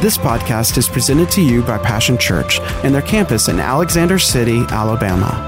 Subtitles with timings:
[0.00, 4.60] This podcast is presented to you by Passion Church and their campus in Alexander City,
[4.70, 5.44] Alabama.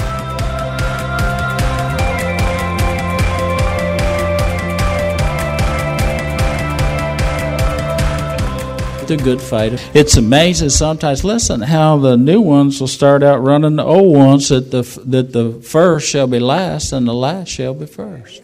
[9.09, 9.73] the good fight.
[9.95, 11.25] It's amazing sometimes.
[11.25, 15.33] Listen, how the new ones will start out running the old ones that the that
[15.33, 18.43] the first shall be last and the last shall be first.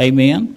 [0.00, 0.56] Amen.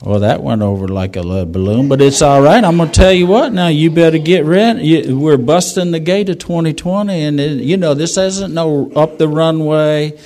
[0.00, 2.62] Well, that went over like a balloon, but it's all right.
[2.62, 3.52] I'm going to tell you what.
[3.52, 5.12] Now you better get ready.
[5.12, 9.28] We're busting the gate of 2020, and it, you know this isn't no up the
[9.28, 10.16] runway,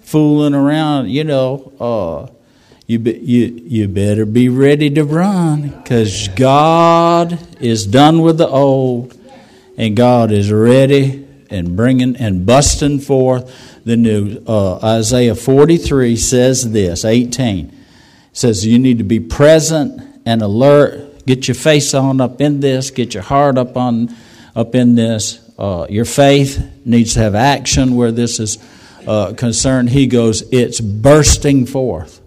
[0.00, 1.10] fooling around.
[1.10, 1.72] You know.
[1.78, 2.32] Uh,
[2.86, 8.48] you, be, you, you better be ready to run because God is done with the
[8.48, 9.16] old
[9.78, 14.42] and God is ready and bringing and busting forth the new.
[14.46, 17.80] Uh, Isaiah 43 says this 18
[18.32, 21.24] says you need to be present and alert.
[21.26, 22.90] Get your face on up in this.
[22.90, 24.14] Get your heart up on
[24.56, 25.38] up in this.
[25.58, 28.58] Uh, your faith needs to have action where this is
[29.06, 29.90] uh, concerned.
[29.90, 32.20] He goes, it's bursting forth.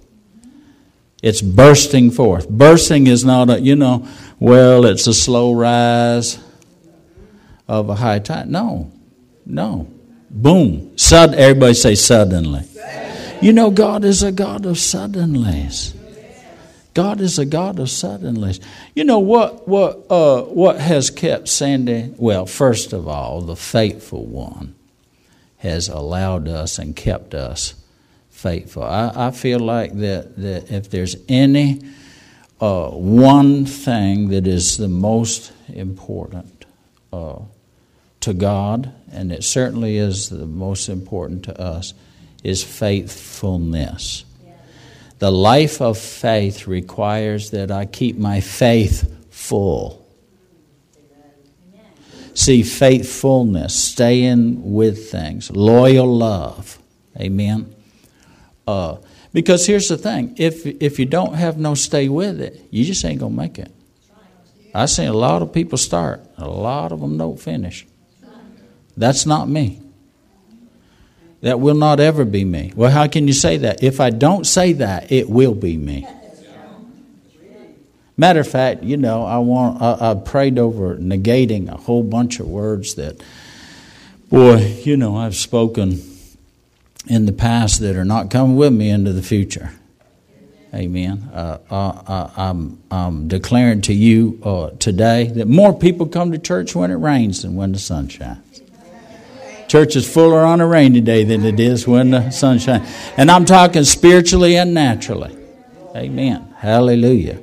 [1.21, 2.47] It's bursting forth.
[2.47, 4.07] Bursting is not a, you know,
[4.39, 6.39] well, it's a slow rise
[7.67, 8.47] of a high tide.
[8.47, 8.91] No,
[9.45, 9.91] no.
[10.35, 10.97] Boom.
[10.97, 12.63] Sud- everybody say suddenly.
[13.41, 15.95] You know, God is a God of suddenlies.
[16.93, 18.59] God is a God of suddenlies.
[18.95, 19.67] You know what?
[19.67, 20.05] What?
[20.09, 22.13] Uh, what has kept Sandy?
[22.17, 24.75] Well, first of all, the faithful one
[25.57, 27.73] has allowed us and kept us
[28.29, 28.83] faithful.
[28.83, 31.81] I, I feel like that, that if there's any
[32.59, 36.65] uh, one thing that is the most important
[37.11, 37.39] uh,
[38.25, 41.93] to God, and it certainly is the most important to us,
[42.43, 44.25] is faithfulness.
[45.19, 50.03] The life of faith requires that I keep my faith full.
[52.33, 56.79] See, faithfulness, staying with things, loyal love.
[57.19, 57.73] Amen.
[58.67, 58.97] Uh,
[59.33, 63.05] because here's the thing if, if you don't have no stay with it, you just
[63.05, 63.71] ain't going to make it.
[64.73, 67.85] I've seen a lot of people start, a lot of them don't finish.
[68.97, 69.81] That's not me.
[71.41, 72.73] That will not ever be me.
[72.75, 73.83] Well, how can you say that?
[73.83, 76.07] If I don't say that, it will be me.
[78.17, 82.39] Matter of fact, you know, I want I, I prayed over negating a whole bunch
[82.39, 83.21] of words that,
[84.29, 86.01] boy, you know, I've spoken
[87.07, 89.71] in the past that are not coming with me into the future.
[90.73, 91.29] Amen.
[91.33, 96.37] Uh, uh, uh, I'm, I'm, declaring to you uh, today that more people come to
[96.37, 98.61] church when it rains than when the sun shines.
[99.67, 102.87] Church is fuller on a rainy day than it is when the sun shines.
[103.17, 105.35] And I'm talking spiritually and naturally.
[105.95, 106.53] Amen.
[106.57, 107.41] Hallelujah.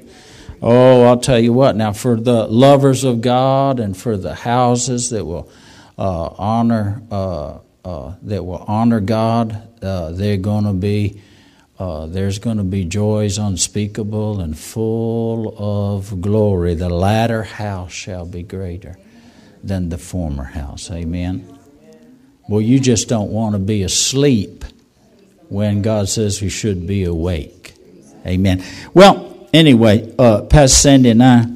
[0.60, 1.74] Oh, I'll tell you what.
[1.74, 5.50] Now, for the lovers of God and for the houses that will
[5.98, 9.68] uh, honor uh, uh, that will honor God.
[9.82, 11.20] Uh, they're going to be
[11.78, 16.74] uh, there's going to be joys unspeakable and full of glory.
[16.74, 18.96] The latter house shall be greater
[19.64, 20.90] than the former house.
[20.90, 21.51] Amen.
[22.48, 24.64] Well, you just don't want to be asleep
[25.48, 27.75] when God says we should be awake.
[28.26, 28.64] Amen.
[28.94, 31.47] Well, anyway, uh, Pastor Sandy and I,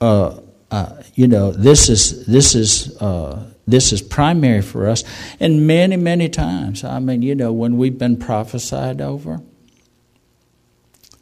[0.00, 0.40] uh,
[0.70, 5.04] uh, you know, this is this is uh, this is primary for us.
[5.38, 9.40] And many, many times, I mean, you know, when we've been prophesied over,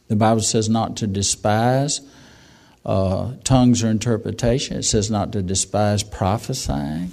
[0.09, 2.00] the Bible says not to despise
[2.84, 4.77] uh, tongues or interpretation.
[4.77, 7.12] It says not to despise prophesying.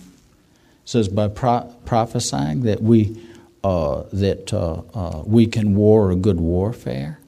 [0.86, 3.22] Says by pro- prophesying that we
[3.64, 7.20] uh, that uh, uh we can war a good warfare.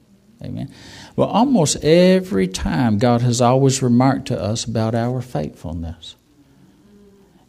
[0.42, 0.72] Amen.
[1.16, 6.14] Well, almost every time God has always remarked to us about our faithfulness.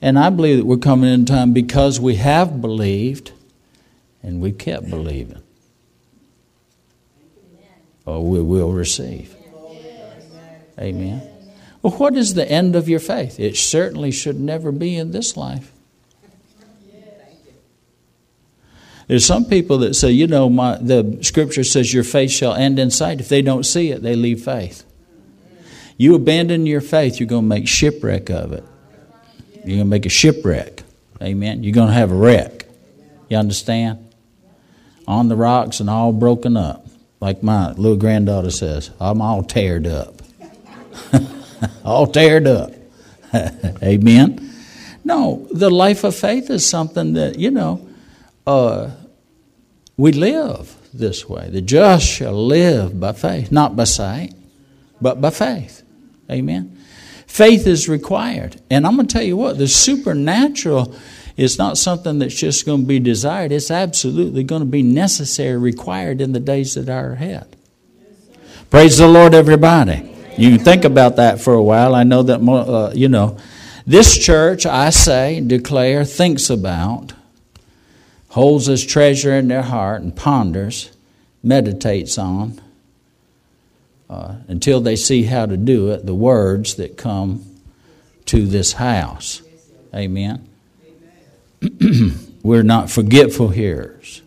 [0.01, 3.33] And I believe that we're coming in time because we have believed
[4.21, 5.41] and we kept believing.
[8.05, 9.35] Or we will receive.
[10.79, 11.21] Amen.
[11.81, 13.39] Well, what is the end of your faith?
[13.39, 15.71] It certainly should never be in this life.
[19.07, 22.77] There's some people that say, you know, my, the scripture says your faith shall end
[22.77, 23.21] in sight.
[23.21, 24.83] If they don't see it, they leave faith.
[25.95, 28.65] You abandon your faith, you're going to make shipwreck of it.
[29.55, 30.83] You're going to make a shipwreck.
[31.21, 31.63] Amen.
[31.63, 32.65] You're going to have a wreck.
[33.29, 34.13] You understand?
[35.07, 36.85] On the rocks and all broken up.
[37.19, 40.21] Like my little granddaughter says, I'm all teared up.
[41.83, 42.73] all teared up.
[43.83, 44.53] Amen.
[45.03, 47.86] No, the life of faith is something that, you know,
[48.47, 48.91] uh,
[49.97, 54.33] we live this way the just shall live by faith, not by sight,
[55.01, 55.83] but by faith.
[56.31, 56.77] Amen.
[57.27, 58.59] Faith is required.
[58.69, 60.95] And I'm going to tell you what, the supernatural
[61.35, 65.57] is not something that's just going to be desired, it's absolutely going to be necessary,
[65.57, 67.55] required in the days that are ahead.
[68.71, 70.13] Praise the Lord, everybody.
[70.37, 71.95] You can think about that for a while.
[71.95, 73.37] I know that, uh, you know,
[73.85, 77.13] this church, I say, declare, thinks about,
[78.37, 80.91] holds as treasure in their heart, and ponders,
[81.41, 82.61] meditates on,
[84.11, 87.43] uh, until they see how to do it, the words that come
[88.25, 89.41] to this house.
[89.91, 90.47] Amen.
[92.43, 94.21] We're not forgetful hearers.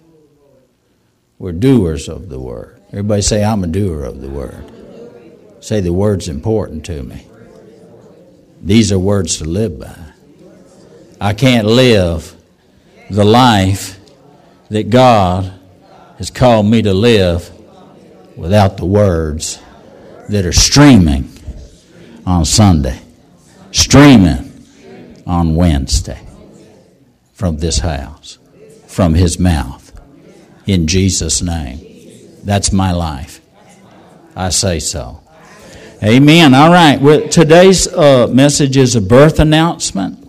[1.39, 2.83] We're doers of the word.
[2.89, 4.73] Everybody say, I'm a doer of the word.
[5.61, 7.29] Say the word's important to me.
[8.61, 9.97] These are words to live by.
[11.21, 12.35] I can't live
[13.09, 13.99] the life
[14.71, 15.53] that God
[16.19, 17.51] has called me to live
[18.37, 19.61] without the words
[20.29, 21.29] that are streaming
[22.25, 23.01] on Sunday,
[23.73, 26.27] streaming on Wednesday
[27.33, 28.39] from this house,
[28.87, 29.93] from His mouth,
[30.67, 31.81] in Jesus' name.
[32.45, 33.41] That's my life.
[34.37, 35.21] I say so.
[36.03, 36.55] Amen.
[36.55, 37.01] All right.
[37.01, 40.20] Well, today's uh, message is a birth announcement.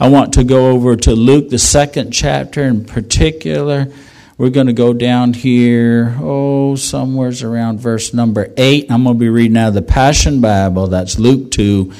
[0.00, 3.92] I want to go over to Luke, the second chapter in particular.
[4.38, 8.90] We're going to go down here, oh, somewhere's around verse number 8.
[8.90, 10.86] I'm going to be reading out of the Passion Bible.
[10.86, 11.92] That's Luke 2,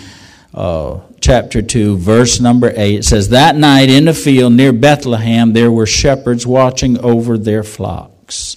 [0.54, 3.00] uh, chapter 2, verse number 8.
[3.00, 7.62] It says, That night in a field near Bethlehem, there were shepherds watching over their
[7.62, 8.56] flocks.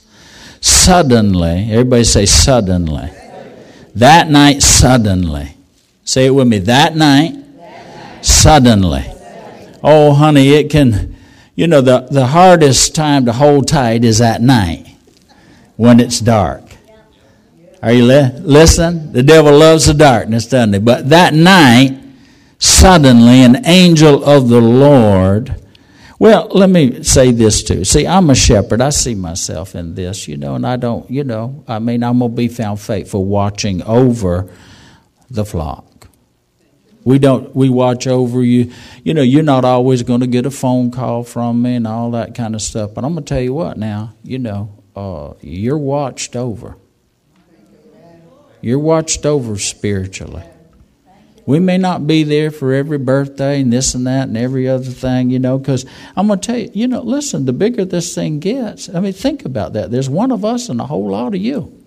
[0.62, 3.12] Suddenly, everybody say, suddenly.
[3.94, 5.58] That night, suddenly.
[6.06, 6.60] Say it with me.
[6.60, 7.36] That night,
[8.22, 9.14] suddenly.
[9.84, 11.14] Oh, honey, it can
[11.56, 14.96] you know, the, the hardest time to hold tight is at night
[15.76, 16.64] when it's dark.
[17.82, 19.12] Are you li- listening?
[19.12, 20.80] The devil loves the darkness, doesn't he?
[20.80, 22.00] But that night,
[22.58, 25.62] suddenly, an angel of the Lord.
[26.18, 27.84] Well, let me say this too.
[27.84, 28.82] See, I'm a shepherd.
[28.82, 32.20] I see myself in this, you know, and I don't, you know, I mean, I'm
[32.20, 34.50] going to be found faithful watching over
[35.30, 35.86] the flock.
[37.06, 37.54] We don't.
[37.56, 38.72] We watch over you.
[39.04, 42.12] You know, you're not always going to get a phone call from me and all
[42.12, 42.94] that kind of stuff.
[42.94, 43.78] But I'm going to tell you what.
[43.78, 46.78] Now, you know, uh, you're watched over.
[48.62, 50.44] You're watched over spiritually.
[51.46, 54.86] We may not be there for every birthday and this and that and every other
[54.86, 55.86] thing, you know, because
[56.16, 59.12] I'm going to tell you, you know, listen, the bigger this thing gets, I mean,
[59.12, 59.92] think about that.
[59.92, 61.78] There's one of us and a whole lot of you.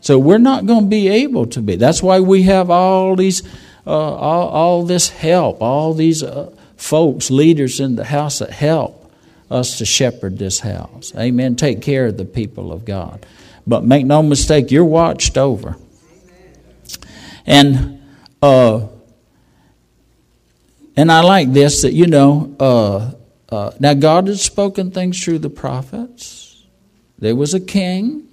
[0.00, 1.76] So we're not going to be able to be.
[1.76, 3.42] That's why we have all these
[3.86, 9.12] uh, all, all this help, all these uh, folks, leaders in the house that help
[9.50, 11.12] us to shepherd this house.
[11.16, 11.56] Amen.
[11.56, 13.24] Take care of the people of God.
[13.66, 15.76] But make no mistake, you're watched over.
[17.46, 18.02] And
[18.42, 18.88] uh,
[20.96, 23.12] and I like this that you know uh,
[23.48, 26.64] uh, now God had spoken things through the prophets.
[27.18, 28.28] There was a king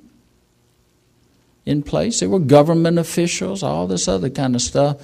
[1.65, 2.19] in place.
[2.19, 5.01] There were government officials, all this other kind of stuff.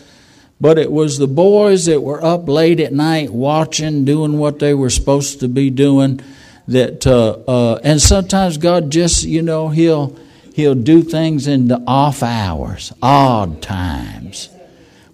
[0.60, 4.74] But it was the boys that were up late at night watching, doing what they
[4.74, 6.20] were supposed to be doing.
[6.68, 10.18] That uh, uh, and sometimes God just you know he'll
[10.54, 14.50] he'll do things in the off hours, odd times,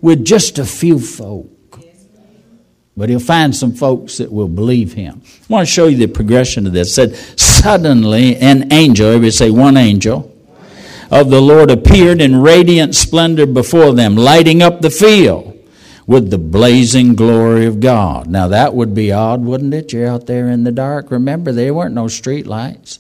[0.01, 1.49] with just a few folk.
[2.95, 5.21] But he'll find some folks that will believe him.
[5.25, 6.97] I want to show you the progression of this.
[6.97, 9.07] It said suddenly an angel.
[9.07, 10.32] Everybody say one angel
[11.13, 15.63] of the Lord appeared in radiant splendor before them, lighting up the field
[16.07, 18.25] with the blazing glory of God.
[18.25, 19.93] Now that would be odd, wouldn't it?
[19.93, 21.11] You're out there in the dark.
[21.11, 22.99] Remember, there weren't no street lights.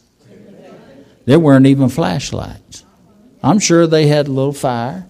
[1.25, 2.85] There weren't even flashlights.
[3.41, 5.07] I'm sure they had a little fire.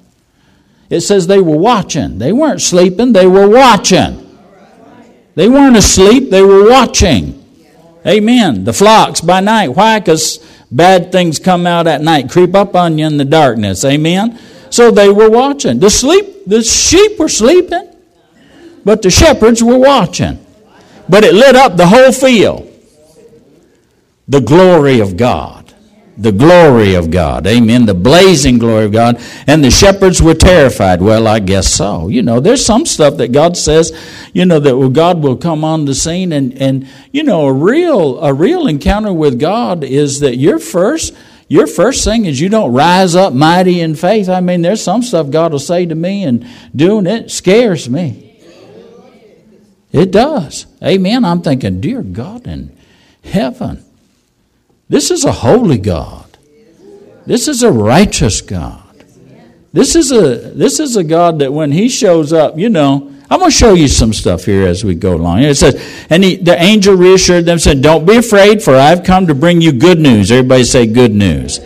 [0.90, 2.20] It says they were watching.
[2.20, 4.40] They weren't sleeping, they were watching.
[5.36, 7.44] They weren't asleep, they were watching.
[8.08, 8.64] Amen.
[8.64, 9.70] The flocks by night.
[9.70, 10.00] Why?
[10.00, 10.40] Because
[10.74, 13.86] Bad things come out at night, creep up on you in the darkness.
[13.86, 14.40] Amen?
[14.72, 15.78] So they were watching.
[15.78, 17.96] The sleep, the sheep were sleeping,
[18.84, 20.44] but the shepherds were watching.
[21.08, 22.70] But it lit up the whole field.
[24.28, 25.63] The glory of God
[26.18, 27.48] the glory of God.
[27.48, 27.86] Amen.
[27.86, 29.20] The blazing glory of God.
[29.48, 31.02] And the shepherds were terrified.
[31.02, 32.08] Well, I guess so.
[32.08, 33.92] You know, there's some stuff that God says,
[34.34, 38.20] you know, that God will come on the scene and, and you know, a real
[38.20, 41.16] a real encounter with God is that your first
[41.48, 44.30] your first thing is you don't rise up mighty in faith.
[44.30, 48.30] I mean, there's some stuff God will say to me and doing it scares me.
[49.92, 50.66] It does.
[50.84, 51.24] Amen.
[51.24, 52.76] I'm thinking, dear God in
[53.24, 53.83] heaven
[54.94, 56.38] This is a holy God.
[57.26, 59.04] This is a righteous God.
[59.72, 63.40] This is a this is a God that when He shows up, you know, I'm
[63.40, 65.40] going to show you some stuff here as we go along.
[65.40, 65.82] It says,
[66.12, 69.62] and he, the angel reassured them, said, "Don't be afraid, for I've come to bring
[69.62, 71.58] you good news." Everybody say good news.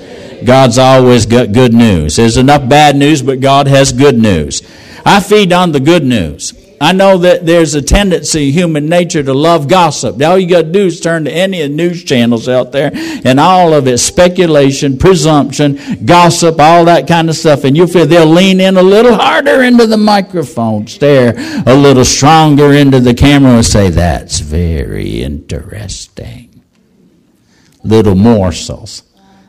[0.45, 2.15] God's always got good news.
[2.15, 4.61] There's enough bad news, but God has good news.
[5.05, 6.53] I feed on the good news.
[6.79, 10.21] I know that there's a tendency, human nature, to love gossip.
[10.21, 12.91] All you got to do is turn to any of the news channels out there,
[12.93, 17.63] and all of it speculation, presumption, gossip, all that kind of stuff.
[17.63, 21.33] And you'll feel they'll lean in a little harder into the microphone, stare
[21.65, 26.63] a little stronger into the camera, and say, That's very interesting.
[27.83, 29.03] Little morsels.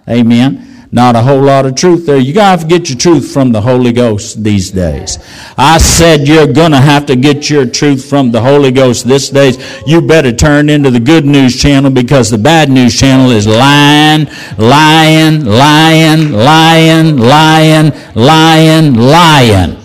[0.08, 2.18] Amen not a whole lot of truth there.
[2.18, 5.18] You gotta to get your truth from the Holy Ghost these days.
[5.58, 9.58] I said you're gonna have to get your truth from the Holy Ghost this days.
[9.86, 14.28] You better turn into the good news channel because the bad news channel is lying,
[14.56, 19.76] lying, lying, lying, lying, lying, lying.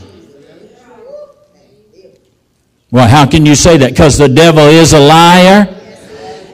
[2.92, 3.90] Well, how can you say that?
[3.90, 5.68] Because the devil is a liar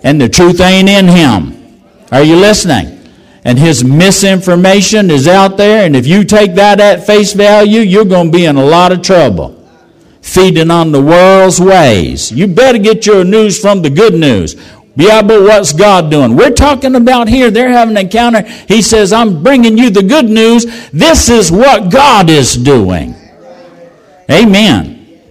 [0.04, 1.82] and the truth ain't in him.
[2.12, 2.99] Are you listening?
[3.44, 8.06] And his misinformation is out there, and if you take that at face value, you're
[8.06, 9.56] going to be in a lot of trouble.
[10.22, 12.32] Feeding on the world's ways.
[12.32, 14.56] You better get your news from the good news.
[14.96, 16.36] Yeah, but what's God doing?
[16.36, 17.50] We're talking about here.
[17.50, 18.42] They're having an encounter.
[18.42, 20.66] He says, I'm bringing you the good news.
[20.92, 23.16] This is what God is doing.
[24.30, 25.22] Amen.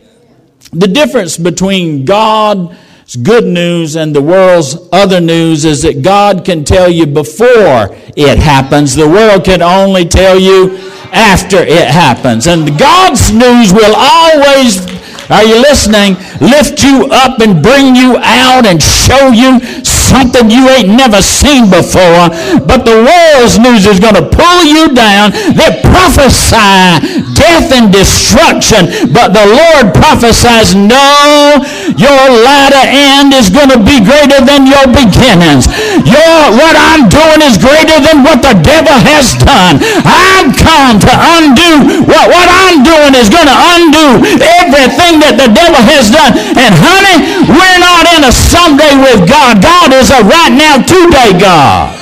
[0.73, 2.77] The difference between God
[3.17, 8.39] good news and the world's other news is that God can tell you before it
[8.39, 8.95] happens.
[8.95, 10.77] The world can only tell you
[11.13, 12.47] after it happens.
[12.47, 14.87] And God's news will always
[15.31, 16.17] are you listening?
[16.41, 21.69] Lift you up and bring you out and show you something you ain't never seen
[21.69, 22.33] before.
[22.65, 25.33] But the world's news is going to pull you down.
[25.53, 28.91] They prophesy death and destruction.
[29.15, 31.63] But the Lord prophesies, no,
[31.95, 35.71] your latter end is going to be greater than your beginnings.
[36.03, 39.79] Your, what I'm doing is greater than what the devil has done.
[40.03, 45.49] I've come to undo what, what I'm doing is going to undo everything that the
[45.55, 46.35] devil has done.
[46.59, 49.63] And honey, we're not in a someday with God.
[49.63, 51.98] God is a right now, today God.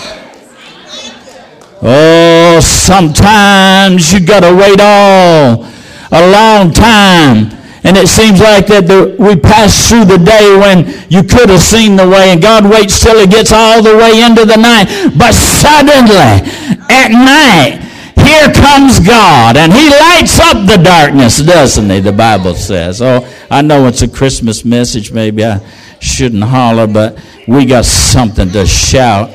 [1.83, 5.66] Oh, sometimes you got to wait all
[6.11, 7.52] a long time.
[7.85, 11.62] And it seems like that the, we pass through the day when you could have
[11.62, 14.90] seen the way, and God waits till it gets all the way into the night.
[15.16, 16.42] But suddenly,
[16.90, 17.78] at night,
[18.26, 22.00] here comes God, and He lights up the darkness, doesn't He?
[22.00, 23.00] The Bible says.
[23.00, 25.12] Oh, I know it's a Christmas message.
[25.12, 25.61] Maybe I
[26.00, 29.30] shouldn't holler, but we got something to shout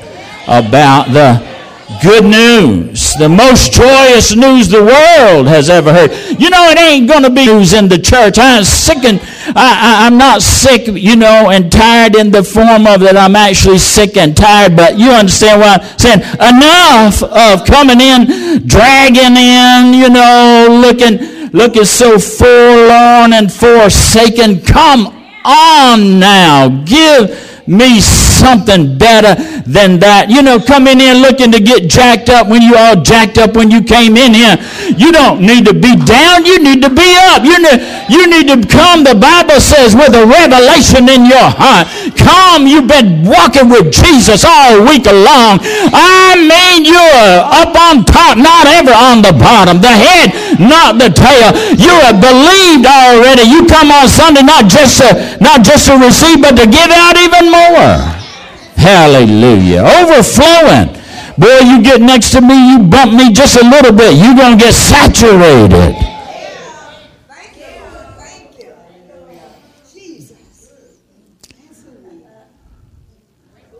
[0.46, 1.40] about the
[2.00, 6.10] good news, the most joyous news the world has ever heard.
[6.40, 8.38] You know, it ain't going to be news in the church.
[8.38, 9.20] I'm sick and
[9.56, 13.78] I, am not sick, you know, and tired in the form of that I'm actually
[13.78, 16.20] sick and tired, but you understand what I'm saying.
[16.40, 24.62] Enough of coming in, dragging in, you know, looking, looking so forlorn and forsaken.
[24.62, 25.08] Come
[25.44, 26.68] on now.
[26.84, 30.26] Give me something better than that.
[30.26, 33.70] You know, coming in looking to get jacked up when you all jacked up when
[33.70, 34.58] you came in here.
[34.98, 36.42] You don't need to be down.
[36.42, 37.46] You need to be up.
[37.46, 37.78] You need,
[38.10, 41.86] you need to come, the Bible says, with a revelation in your heart.
[42.18, 45.62] Come, you've been walking with Jesus all week long.
[45.94, 49.78] I mean, you're up on top, not ever on the bottom.
[49.78, 51.54] The head, not the tail.
[51.78, 53.46] You have believed already.
[53.46, 57.14] You come on Sunday not just to, not just to receive, but to give out
[57.14, 58.00] even more.
[58.80, 59.84] Hallelujah.
[60.00, 60.98] Overflowing.
[61.38, 64.58] Boy, you get next to me, you bump me just a little bit, you're going
[64.58, 65.96] to get saturated.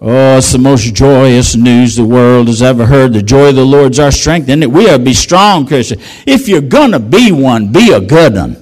[0.04, 3.12] Oh, it's the most joyous news the world has ever heard.
[3.12, 4.48] The joy of the Lord's our strength.
[4.48, 6.00] And we are be strong, Christian.
[6.26, 6.60] If you're
[6.90, 8.61] to be one, be a good one.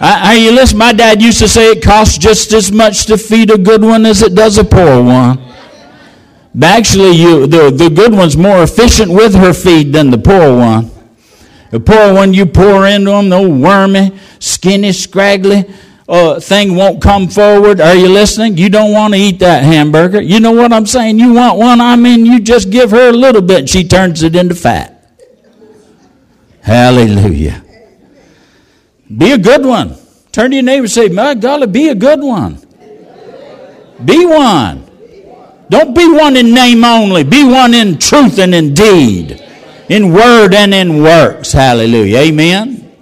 [0.00, 3.50] I, you listen, my dad used to say it costs just as much to feed
[3.50, 5.38] a good one as it does a poor one.
[6.54, 10.56] But actually, you, the, the good one's more efficient with her feed than the poor
[10.56, 10.90] one.
[11.70, 15.64] The poor one, you pour into them, the wormy, skinny, scraggly
[16.08, 17.80] uh, thing won't come forward.
[17.80, 18.58] Are you listening?
[18.58, 20.20] You don't want to eat that hamburger.
[20.20, 21.18] You know what I'm saying?
[21.18, 21.80] You want one?
[21.80, 24.90] I mean, you just give her a little bit and she turns it into fat.
[26.60, 27.63] Hallelujah.
[29.16, 29.96] Be a good one.
[30.32, 32.58] Turn to your neighbor and say, My God, be a good one.
[34.04, 34.84] Be one.
[35.68, 37.24] Don't be one in name only.
[37.24, 39.42] Be one in truth and in deed,
[39.88, 41.52] in word and in works.
[41.52, 42.18] Hallelujah.
[42.18, 42.92] Amen.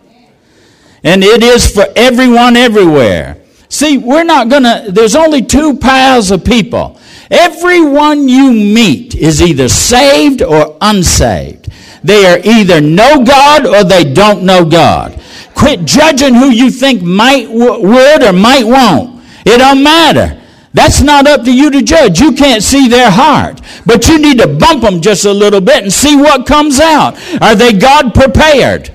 [1.02, 3.42] And it is for everyone everywhere.
[3.68, 7.00] See, we're not going to, there's only two piles of people.
[7.30, 11.70] Everyone you meet is either saved or unsaved.
[12.04, 15.21] They are either know God or they don't know God.
[15.54, 19.22] Quit judging who you think might would or might won't.
[19.44, 20.40] It don't matter.
[20.74, 22.20] That's not up to you to judge.
[22.20, 23.60] You can't see their heart.
[23.84, 27.18] But you need to bump them just a little bit and see what comes out.
[27.42, 28.94] Are they God prepared?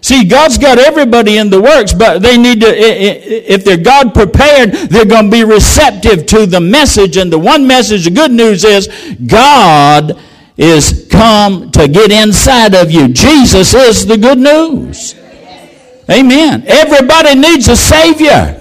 [0.00, 4.72] See, God's got everybody in the works, but they need to, if they're God prepared,
[4.72, 7.16] they're going to be receptive to the message.
[7.16, 8.88] And the one message, the good news is,
[9.26, 10.20] God
[10.56, 13.08] is come to get inside of you.
[13.08, 15.14] Jesus is the good news.
[16.10, 16.64] Amen.
[16.66, 18.54] Everybody needs a Savior.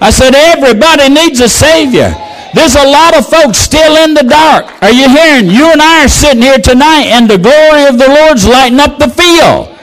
[0.00, 2.14] I said, everybody needs a Savior.
[2.54, 4.66] There's a lot of folks still in the dark.
[4.82, 5.46] Are you hearing?
[5.46, 8.98] You and I are sitting here tonight, and the glory of the Lord's lighting up
[8.98, 9.74] the field.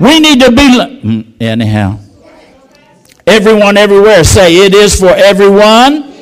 [0.00, 0.78] We need to be.
[0.78, 1.98] Mm, anyhow.
[3.26, 4.24] Everyone, everywhere.
[4.24, 6.12] Say, it is for everyone.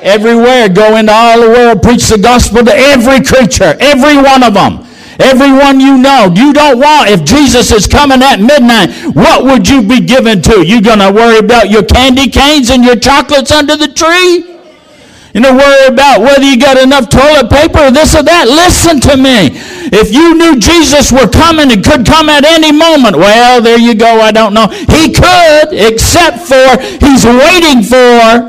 [0.00, 0.68] Everywhere.
[0.70, 1.82] Go into all the world.
[1.82, 3.76] Preach the gospel to every creature.
[3.78, 4.86] Every one of them.
[5.22, 9.82] Everyone you know, you don't want, if Jesus is coming at midnight, what would you
[9.82, 10.66] be given to?
[10.66, 14.59] You gonna worry about your candy canes and your chocolates under the tree?
[15.32, 18.50] You know, worry about whether you got enough toilet paper or this or that.
[18.50, 19.54] Listen to me.
[19.94, 23.94] If you knew Jesus were coming and could come at any moment, well, there you
[23.94, 24.20] go.
[24.20, 24.66] I don't know.
[24.66, 27.96] He could, except for he's waiting for,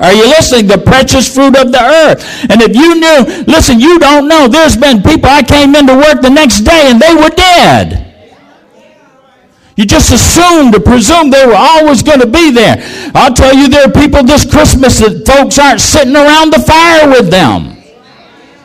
[0.02, 0.68] are you listening?
[0.68, 2.26] The precious fruit of the earth.
[2.50, 4.48] And if you knew, listen, you don't know.
[4.48, 8.11] There's been people, I came into work the next day and they were dead.
[9.82, 12.76] You just assumed or presumed they were always going to be there.
[13.16, 17.10] I'll tell you, there are people this Christmas that folks aren't sitting around the fire
[17.10, 17.82] with them.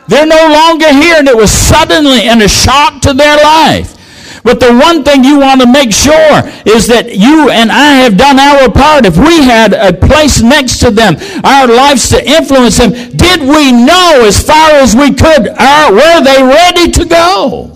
[0.09, 3.96] They're no longer here, and it was suddenly and a shock to their life.
[4.44, 8.18] But the one thing you want to make sure is that you and I have
[8.18, 9.07] done our part.
[9.07, 13.72] If we had a place next to them, our lives to influence them, did we
[13.72, 17.75] know as far as we could, are, were they ready to go?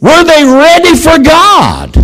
[0.00, 1.96] Were they ready for God?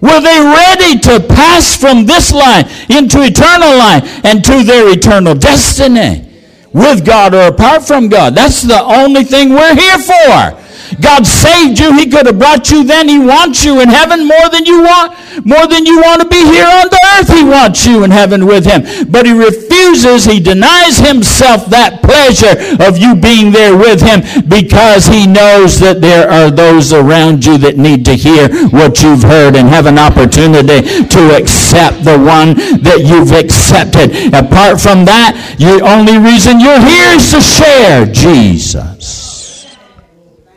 [0.00, 5.34] Were they ready to pass from this life into eternal life and to their eternal
[5.34, 6.26] destiny?
[6.72, 8.34] With God or apart from God.
[8.34, 10.69] That's the only thing we're here for.
[11.00, 11.92] God saved you.
[11.96, 13.08] He could have brought you then.
[13.08, 15.14] He wants you in heaven more than you want,
[15.46, 17.28] more than you want to be here on the earth.
[17.28, 19.10] He wants you in heaven with him.
[19.10, 25.06] But he refuses, he denies himself that pleasure of you being there with him because
[25.06, 29.56] he knows that there are those around you that need to hear what you've heard
[29.56, 34.34] and have an opportunity to accept the one that you've accepted.
[34.34, 39.29] Apart from that, the only reason you're here is to share Jesus.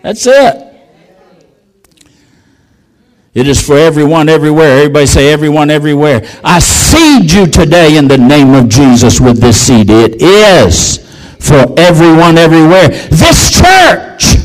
[0.04, 0.70] That's it.
[3.34, 4.78] It is for everyone everywhere.
[4.78, 6.22] Everybody say everyone everywhere.
[6.44, 9.90] I seed you today in the name of Jesus with this seed.
[9.90, 11.00] It is
[11.40, 12.90] for everyone everywhere.
[12.90, 14.36] This church,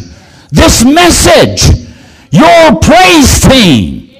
[0.50, 1.90] this message,
[2.30, 4.10] your praise team,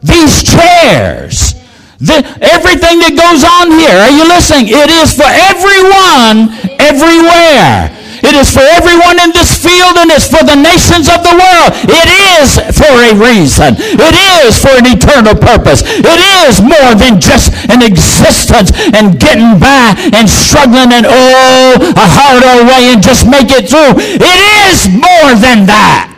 [0.00, 1.54] these chairs,
[1.98, 3.98] the, everything that goes on here.
[3.98, 4.68] Are you listening?
[4.68, 8.03] It is for everyone everywhere.
[8.24, 11.76] It is for everyone in this field and it's for the nations of the world.
[11.84, 12.08] It
[12.40, 13.76] is for a reason.
[13.76, 15.84] It is for an eternal purpose.
[15.84, 22.06] It is more than just an existence and getting by and struggling and oh, a
[22.08, 24.00] hard old way and just make it through.
[24.00, 26.10] It is more than that.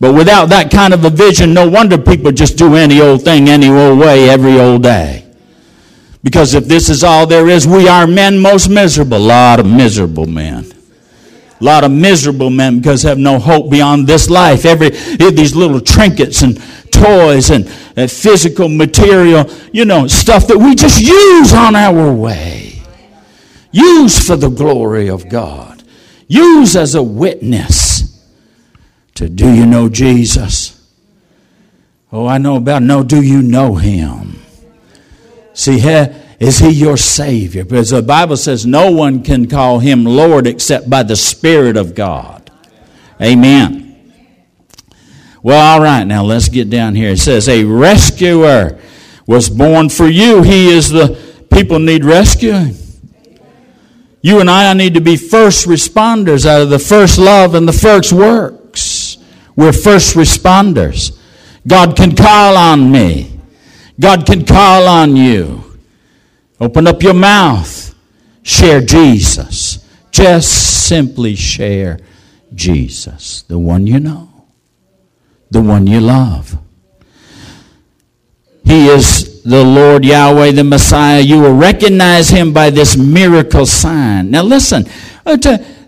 [0.00, 3.48] But without that kind of a vision, no wonder people just do any old thing
[3.48, 5.27] any old way every old day.
[6.28, 9.16] Because if this is all there is, we are men most miserable.
[9.16, 10.70] A lot of miserable men.
[11.58, 14.66] A lot of miserable men because have no hope beyond this life.
[14.66, 16.58] Every eh, these little trinkets and
[16.92, 22.82] toys and, and physical material, you know, stuff that we just use on our way.
[23.72, 25.82] Use for the glory of God.
[26.26, 28.22] Use as a witness
[29.14, 30.78] to do you know Jesus?
[32.12, 34.42] Oh, I know about no, do you know him?
[35.58, 35.80] See,
[36.38, 37.64] is he your Savior?
[37.64, 41.96] Because the Bible says no one can call him Lord except by the Spirit of
[41.96, 42.48] God.
[43.20, 44.14] Amen.
[45.42, 47.10] Well, all right, now let's get down here.
[47.10, 48.78] It says, A rescuer
[49.26, 50.44] was born for you.
[50.44, 52.76] He is the people need rescuing.
[54.22, 57.72] You and I need to be first responders out of the first love and the
[57.72, 59.16] first works.
[59.56, 61.18] We're first responders.
[61.66, 63.37] God can call on me.
[64.00, 65.64] God can call on you.
[66.60, 67.94] Open up your mouth.
[68.42, 69.84] Share Jesus.
[70.10, 71.98] Just simply share
[72.54, 74.46] Jesus, the one you know,
[75.50, 76.58] the one you love.
[78.64, 81.20] He is the Lord Yahweh, the Messiah.
[81.20, 84.30] You will recognize him by this miracle sign.
[84.30, 84.84] Now, listen.
[85.24, 85.36] Uh,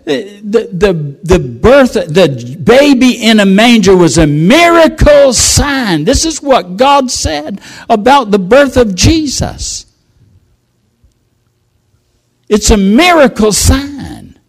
[0.03, 6.05] The, the, the birth, the baby in a manger was a miracle sign.
[6.05, 9.85] This is what God said about the birth of Jesus.
[12.49, 14.39] It's a miracle sign.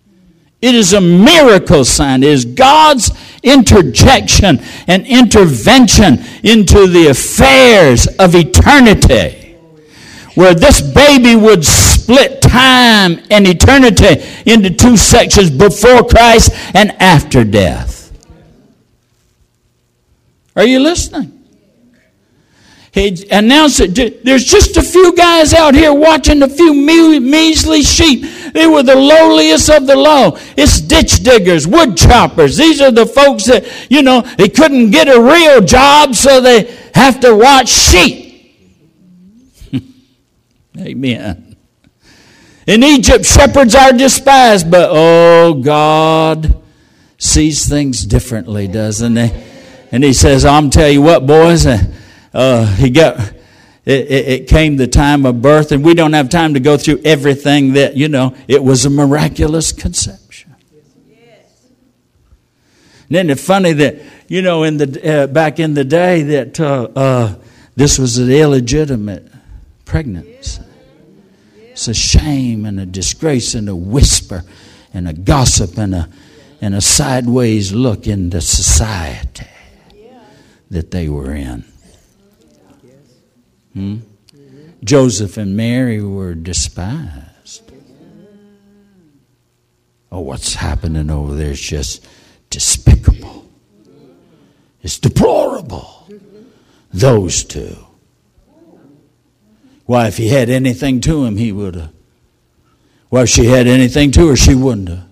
[0.63, 2.23] It is a miracle sign.
[2.23, 3.11] It is God's
[3.43, 9.42] interjection and intervention into the affairs of eternity
[10.35, 17.45] where this baby would split time and eternity into two sections before Christ and after
[17.45, 18.13] death.
[20.55, 21.39] Are you listening?
[22.93, 24.23] He announced it.
[24.23, 28.53] There's just a few guys out here watching a few measly sheep.
[28.53, 30.37] They were the lowliest of the low.
[30.59, 32.59] It's ditch diggers, wood choppers.
[32.59, 36.65] These are the folks that, you know, they couldn't get a real job, so they
[36.95, 38.22] have to watch sheep.
[40.79, 41.57] Amen.
[42.67, 46.63] In Egypt, shepherds are despised, but oh, God
[47.19, 49.33] sees things differently, doesn't he?
[49.91, 51.83] And he says, I'm tell you what, boys, uh,
[52.33, 53.19] uh, he got,
[53.85, 56.79] it, it, it, came the time of birth, and we don't have time to go
[56.79, 60.55] through everything that, you know, it was a miraculous conception.
[63.09, 63.97] And isn't it funny that,
[64.29, 67.35] you know, in the, uh, back in the day that uh, uh,
[67.77, 69.32] this was an illegitimate
[69.93, 70.63] pregnancy.
[71.59, 74.43] It's a shame and a disgrace and a whisper
[74.95, 76.09] and a gossip and a,
[76.63, 79.47] and a sideways look in the society
[80.71, 81.65] that they were in.
[83.75, 83.97] Hmm?
[84.83, 87.71] Joseph and Mary were despised.
[90.11, 92.07] Oh, what's happening over there is just
[92.49, 93.47] despicable.
[94.81, 96.09] It's deplorable.
[96.95, 97.77] Those two.
[99.87, 101.93] Why, if he had anything to him, he would have.
[103.11, 105.05] Well, if she had anything to her, she wouldn't have.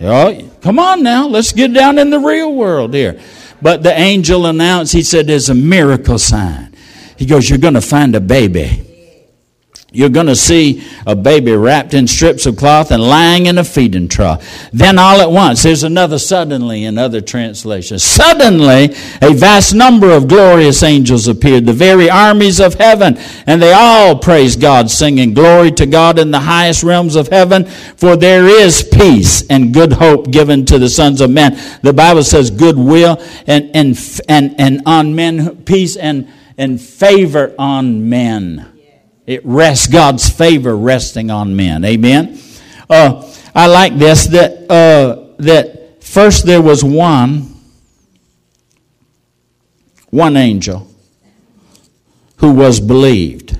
[0.00, 3.20] Oh, come on now, let's get down in the real world here.
[3.62, 6.74] But the angel announced, he said, there's a miracle sign.
[7.16, 8.93] He goes, You're going to find a baby.
[9.94, 13.64] You're going to see a baby wrapped in strips of cloth and lying in a
[13.64, 14.68] feeding trough.
[14.72, 18.02] Then all at once, there's another suddenly in other translations.
[18.02, 23.72] Suddenly, a vast number of glorious angels appeared, the very armies of heaven, and they
[23.72, 28.46] all praised God, singing, Glory to God in the highest realms of heaven, for there
[28.46, 31.56] is peace and good hope given to the sons of men.
[31.82, 36.28] The Bible says goodwill and, and, and, and on men, peace and,
[36.58, 38.73] and favor on men.
[39.26, 41.84] It rests, God's favor resting on men.
[41.84, 42.38] Amen.
[42.90, 47.54] Uh, I like this that, uh, that first there was one,
[50.10, 50.88] one angel
[52.36, 53.58] who was believed.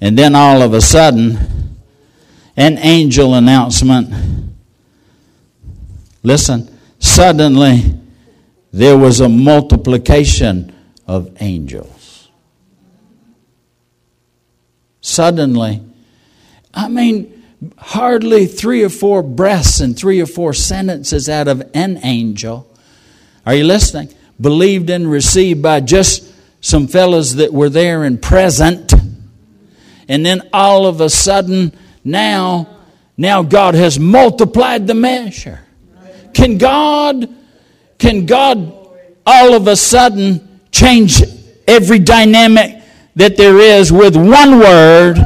[0.00, 1.78] And then all of a sudden,
[2.56, 4.52] an angel announcement.
[6.22, 7.98] Listen, suddenly
[8.72, 10.74] there was a multiplication
[11.06, 12.01] of angels
[15.02, 15.82] suddenly.
[16.72, 17.42] I mean,
[17.76, 22.66] hardly three or four breaths and three or four sentences out of an angel.
[23.44, 24.14] Are you listening?
[24.40, 26.32] Believed and received by just
[26.64, 28.92] some fellows that were there and present.
[30.08, 31.72] And then all of a sudden,
[32.04, 32.68] now,
[33.16, 35.60] now God has multiplied the measure.
[36.32, 37.28] Can God,
[37.98, 38.72] can God
[39.26, 41.22] all of a sudden change
[41.66, 42.81] every dynamic
[43.16, 45.18] that there is with one word,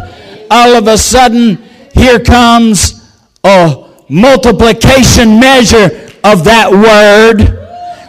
[0.50, 1.56] all of a sudden,
[1.94, 3.08] here comes
[3.44, 7.40] a multiplication measure of that word,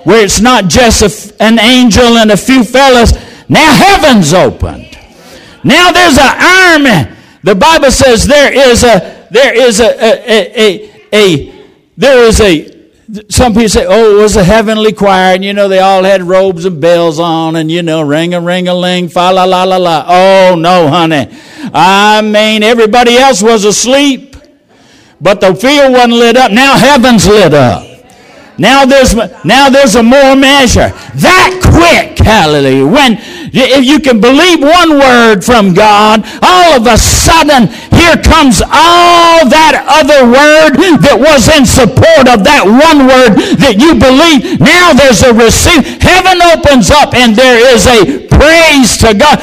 [0.04, 3.13] where it's not just a, an angel and a few fellows.
[3.50, 4.98] Now heaven's opened.
[5.63, 7.16] Now there's an army.
[7.44, 12.42] The Bible says there is a there is a a, a, a, a there is
[12.42, 12.77] a
[13.30, 16.24] some people say, oh, it was a heavenly choir, and you know, they all had
[16.24, 19.63] robes and bells on, and you know, ring a ring a ling, fa la la
[19.63, 20.06] la la.
[20.08, 21.30] Oh, no, honey.
[21.74, 24.36] I mean, everybody else was asleep,
[25.22, 26.52] but the field wasn't lit up.
[26.52, 27.86] Now heaven's lit up.
[28.58, 29.15] Now there's,
[29.46, 30.89] now there's a more measure.
[31.15, 32.88] That quick, hallelujah.
[32.88, 33.17] When,
[33.54, 39.44] if you can believe one word from God, all of a sudden, here comes all
[39.48, 44.60] that other word that was in support of that one word that you believe.
[44.60, 45.84] Now there's a receive.
[46.02, 49.42] Heaven opens up and there is a praise to God.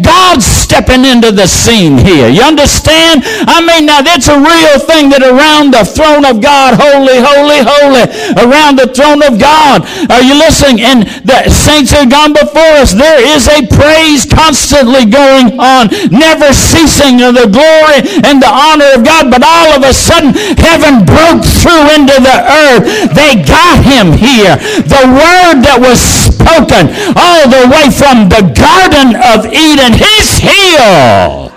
[0.00, 2.28] God's stepping into the scene here.
[2.28, 3.22] You understand?
[3.46, 7.60] I mean, now that's a real thing that around the throne of God, holy, holy,
[7.60, 8.08] holy,
[8.40, 9.84] around the throne of God.
[10.08, 10.80] Are you listening?
[10.80, 12.96] And the saints have gone before us.
[12.96, 18.96] There is a praise constantly going on, never ceasing of the glory and the honor
[18.96, 19.30] of God.
[19.30, 22.84] But all of a sudden, heaven broke through into the earth.
[23.14, 24.56] They got him here.
[24.84, 31.50] The word that was spoken all the way from the Garden of Eden, his heel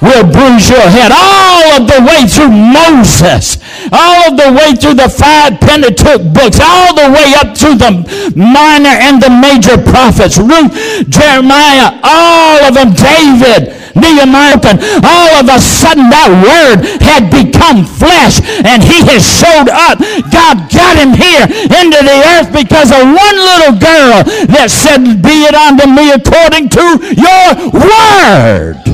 [0.00, 1.10] will bruise your head.
[1.12, 3.58] All of the way through Moses,
[3.90, 8.06] all of the way through the five Pentateuch books, all the way up through the
[8.36, 10.72] minor and the major prophets, Ruth,
[11.08, 14.62] Jeremiah, all of them, David, Nehemiah,
[15.02, 19.98] all of a sudden that word had become flesh and he has showed up.
[20.30, 24.22] God got him here into the earth because of one little girl
[24.54, 26.86] that said, be it unto me according to
[27.18, 28.87] your word.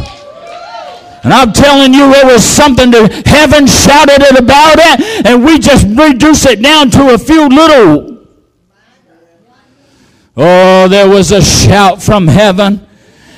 [1.25, 5.59] And I'm telling you, it was something that heaven shouted it about it, and we
[5.59, 8.27] just reduce it down to a few little.
[10.37, 12.87] Oh, there was a shout from heaven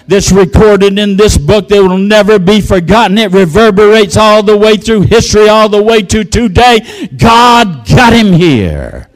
[0.08, 3.18] that's recorded in this book that will never be forgotten.
[3.18, 7.08] It reverberates all the way through history, all the way to today.
[7.16, 9.08] God got him here.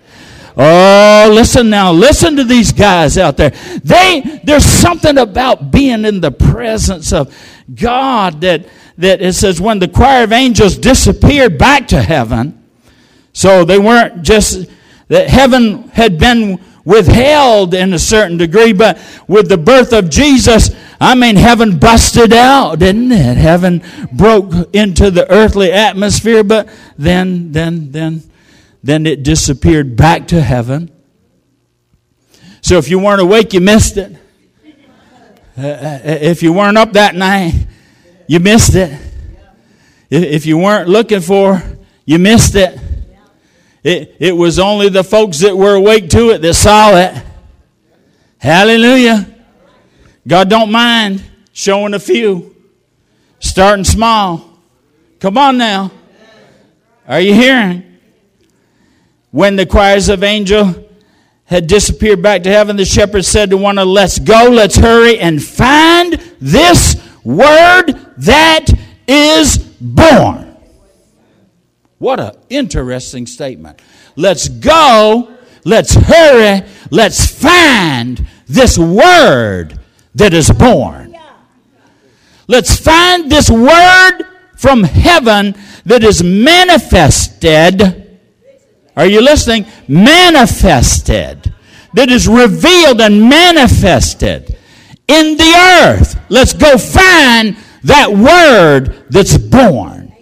[0.57, 1.91] Oh, listen now.
[1.91, 3.51] Listen to these guys out there.
[3.51, 7.35] They, there's something about being in the presence of
[7.75, 8.67] God that,
[8.99, 12.57] that it says when the choir of angels disappeared back to heaven,
[13.33, 14.69] so they weren't just,
[15.09, 20.71] that heaven had been withheld in a certain degree, but with the birth of Jesus,
[21.01, 23.37] I mean, heaven busted out, didn't it?
[23.37, 28.23] Heaven broke into the earthly atmosphere, but then, then, then,
[28.83, 30.91] then it disappeared back to heaven.
[32.63, 34.17] So if you weren't awake, you missed it.
[35.61, 37.53] Uh, uh, if you weren't up that night,
[38.27, 38.99] you missed it.
[40.09, 41.63] If you weren't looking for,
[42.07, 42.81] you missed it.
[43.85, 47.15] It, it was only the folks that were awake to it that saw it.
[48.39, 49.27] Hallelujah.
[50.27, 52.57] God don't mind showing a few,
[53.39, 54.59] starting small.
[55.19, 55.91] Come on now.
[57.07, 57.99] Are you hearing?
[59.31, 60.90] When the choirs of angel
[61.51, 65.19] had disappeared back to heaven, the shepherds said to one another, Let's go, let's hurry
[65.19, 67.87] and find this word
[68.19, 68.67] that
[69.09, 70.57] is born.
[71.99, 73.83] What an interesting statement.
[74.15, 79.79] Let's go, let's hurry, let's find this word
[80.15, 81.17] that is born.
[82.47, 84.23] Let's find this word
[84.57, 88.00] from heaven that is manifested
[89.01, 89.67] are you listening?
[89.89, 91.55] Manifested.
[91.95, 94.57] That is revealed and manifested
[95.09, 96.21] in the earth.
[96.29, 100.13] Let's go find that word that's born.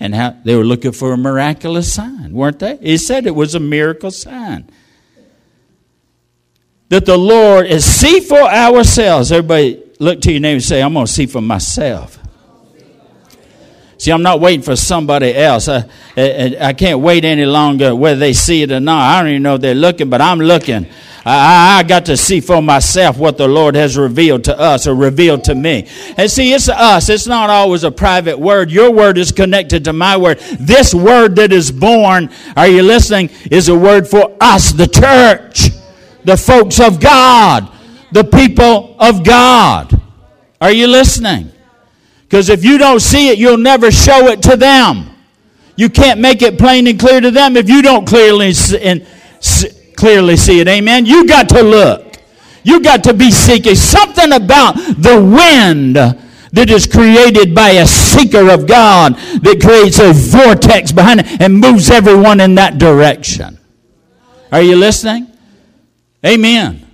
[0.00, 2.76] And how they were looking for a miraculous sign, weren't they?
[2.76, 4.70] He said it was a miracle sign.
[6.88, 9.32] That the Lord is see for ourselves.
[9.32, 12.18] Everybody look to your neighbor and say, I'm going to see for myself.
[13.98, 15.68] See, I'm not waiting for somebody else.
[15.68, 15.84] I,
[16.16, 19.00] I, I, can't wait any longer whether they see it or not.
[19.00, 20.86] I don't even know if they're looking, but I'm looking.
[21.26, 24.94] I, I got to see for myself what the Lord has revealed to us or
[24.94, 25.88] revealed to me.
[26.16, 27.08] And see, it's us.
[27.08, 28.70] It's not always a private word.
[28.70, 30.38] Your word is connected to my word.
[30.60, 35.70] This word that is born, are you listening, is a word for us, the church,
[36.24, 37.68] the folks of God,
[38.12, 40.00] the people of God.
[40.60, 41.50] Are you listening?
[42.28, 45.10] Because if you don't see it, you'll never show it to them.
[45.76, 49.06] You can't make it plain and clear to them if you don't clearly see, and,
[49.96, 50.68] clearly see it.
[50.68, 51.06] Amen.
[51.06, 52.16] You got to look.
[52.64, 58.50] You got to be seeking something about the wind that is created by a seeker
[58.50, 63.58] of God that creates a vortex behind it and moves everyone in that direction.
[64.52, 65.30] Are you listening?
[66.26, 66.84] Amen.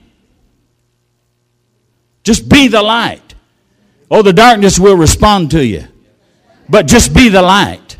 [2.22, 3.23] Just be the light.
[4.10, 5.84] Oh, the darkness will respond to you.
[6.68, 7.96] But just be the light.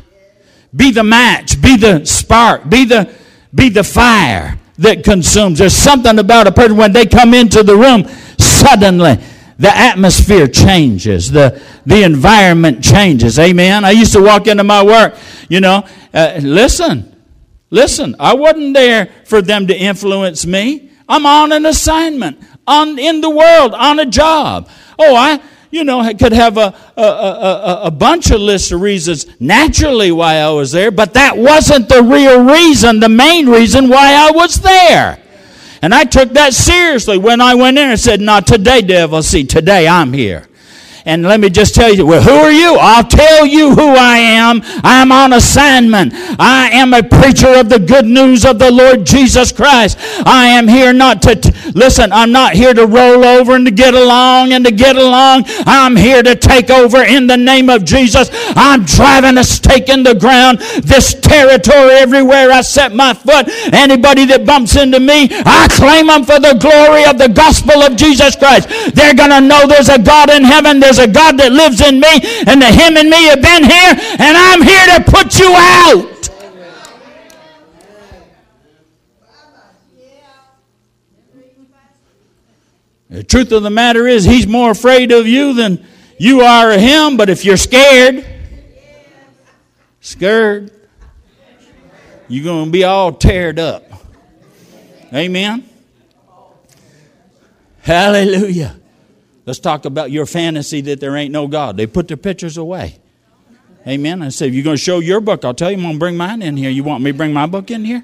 [0.75, 1.61] Be the match.
[1.61, 2.69] Be the spark.
[2.69, 3.13] Be the,
[3.53, 5.59] be the fire that consumes.
[5.59, 9.17] There's something about a person when they come into the room, suddenly
[9.57, 11.31] the atmosphere changes.
[11.31, 13.39] The, the environment changes.
[13.39, 13.85] Amen.
[13.85, 15.15] I used to walk into my work,
[15.49, 17.15] you know, uh, listen,
[17.69, 20.91] listen, I wasn't there for them to influence me.
[21.07, 24.69] I'm on an assignment, on, in the world, on a job.
[24.97, 25.39] Oh, I,
[25.75, 30.35] you know, could have a, a, a, a, bunch of lists of reasons naturally why
[30.35, 34.61] I was there, but that wasn't the real reason, the main reason why I was
[34.61, 35.21] there.
[35.81, 39.21] And I took that seriously when I went in and said, Not today, devil.
[39.21, 40.47] See, today I'm here.
[41.07, 42.77] And let me just tell you, well, who are you?
[42.79, 44.61] I'll tell you who I am.
[44.83, 46.13] I'm on assignment.
[46.39, 49.99] I am a preacher of the good news of the Lord Jesus Christ.
[50.25, 53.71] I am here not to, t- listen, I'm not here to roll over and to
[53.71, 55.43] get along and to get along.
[55.67, 58.29] I'm here to take over in the name of Jesus.
[58.55, 60.57] I'm driving a stake in the ground.
[60.81, 63.45] This territory everywhere I set my foot.
[63.71, 67.95] Anybody that bumps into me, I claim them for the glory of the gospel of
[67.95, 68.69] Jesus Christ.
[68.95, 70.79] They're going to know there's a God in heaven.
[70.79, 72.07] There's there's a God that lives in me,
[72.47, 76.11] and the Him and me have been here, and I'm here to put you out.
[83.09, 85.85] The truth of the matter is, He's more afraid of you than
[86.17, 88.25] you are of Him, but if you're scared,
[90.01, 90.71] scared,
[92.27, 93.83] you're going to be all teared up.
[95.13, 95.69] Amen.
[97.81, 98.75] Hallelujah.
[99.45, 101.77] Let's talk about your fantasy that there ain't no God.
[101.77, 102.99] They put their pictures away.
[103.87, 104.23] Amen.
[104.23, 105.99] I said, if you're going to show your book, I'll tell you I'm going to
[105.99, 106.71] bring mine in here.
[106.71, 108.03] You want me to bring my book in here?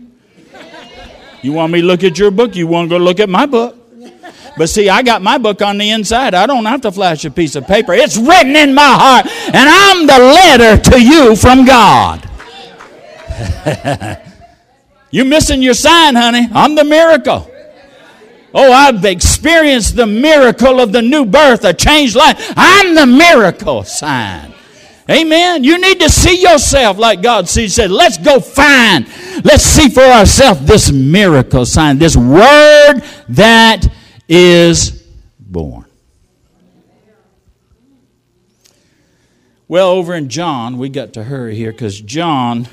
[1.41, 2.55] You want me to look at your book?
[2.55, 3.77] You want to go look at my book?
[4.57, 6.35] But see, I got my book on the inside.
[6.35, 7.93] I don't have to flash a piece of paper.
[7.93, 12.29] It's written in my heart, and I'm the letter to you from God.
[15.11, 16.47] you missing your sign, honey.
[16.53, 17.50] I'm the miracle.
[18.53, 22.53] Oh, I've experienced the miracle of the new birth, a changed life.
[22.57, 24.53] I'm the miracle sign.
[25.09, 25.63] Amen.
[25.63, 27.73] You need to see yourself like God sees.
[27.73, 29.07] Said, let's go find,
[29.43, 33.87] let's see for ourselves this miracle sign, this word that
[34.27, 35.03] is
[35.39, 35.85] born.
[39.67, 42.67] Well, over in John, we got to hurry here because John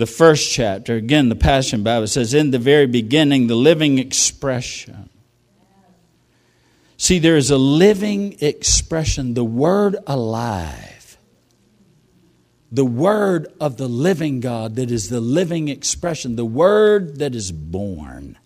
[0.00, 5.10] the first chapter, again, the Passion Bible says, In the very beginning, the living expression.
[6.96, 11.18] See, there is a living expression, the word alive.
[12.72, 17.52] The word of the living God that is the living expression, the word that is
[17.52, 18.38] born.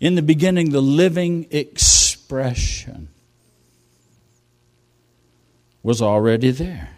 [0.00, 3.13] In the beginning, the living expression
[5.84, 6.90] was already there.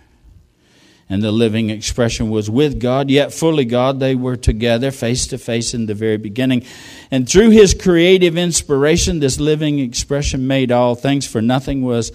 [1.08, 4.00] And the living expression was with God, yet fully God.
[4.00, 6.64] They were together, face to face in the very beginning.
[7.10, 12.10] And through his creative inspiration, this living expression made all things, for nothing was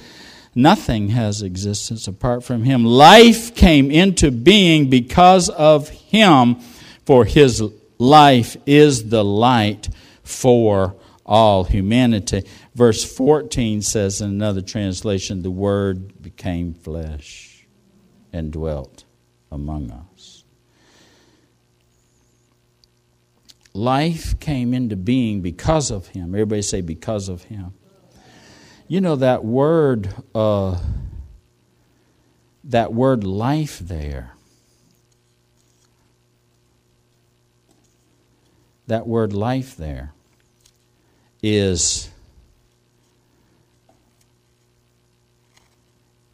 [0.54, 2.84] nothing has existence apart from him.
[2.84, 6.56] Life came into being because of him,
[7.06, 7.64] for his
[7.98, 9.88] life is the light
[10.24, 10.96] for
[11.32, 12.44] all humanity.
[12.76, 17.66] Verse 14 says in another translation, the Word became flesh
[18.34, 19.06] and dwelt
[19.50, 20.44] among us.
[23.74, 26.36] Life came into being because of Him.
[26.36, 27.76] Everybody say, because of Him.
[28.90, 30.78] You know, that word, uh,
[32.66, 34.34] that word life there.
[38.88, 40.12] That word life there
[41.42, 42.10] is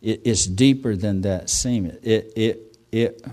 [0.01, 1.93] it, it's deeper than that seems.
[2.03, 3.25] It it it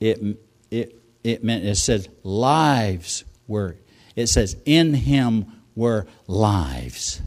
[0.00, 0.38] it
[0.70, 3.76] it it meant it said lives were
[4.14, 7.20] it says in him were lives.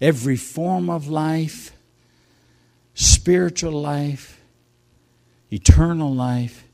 [0.00, 1.72] Every form of life,
[2.94, 4.40] spiritual life,
[5.50, 6.64] eternal life.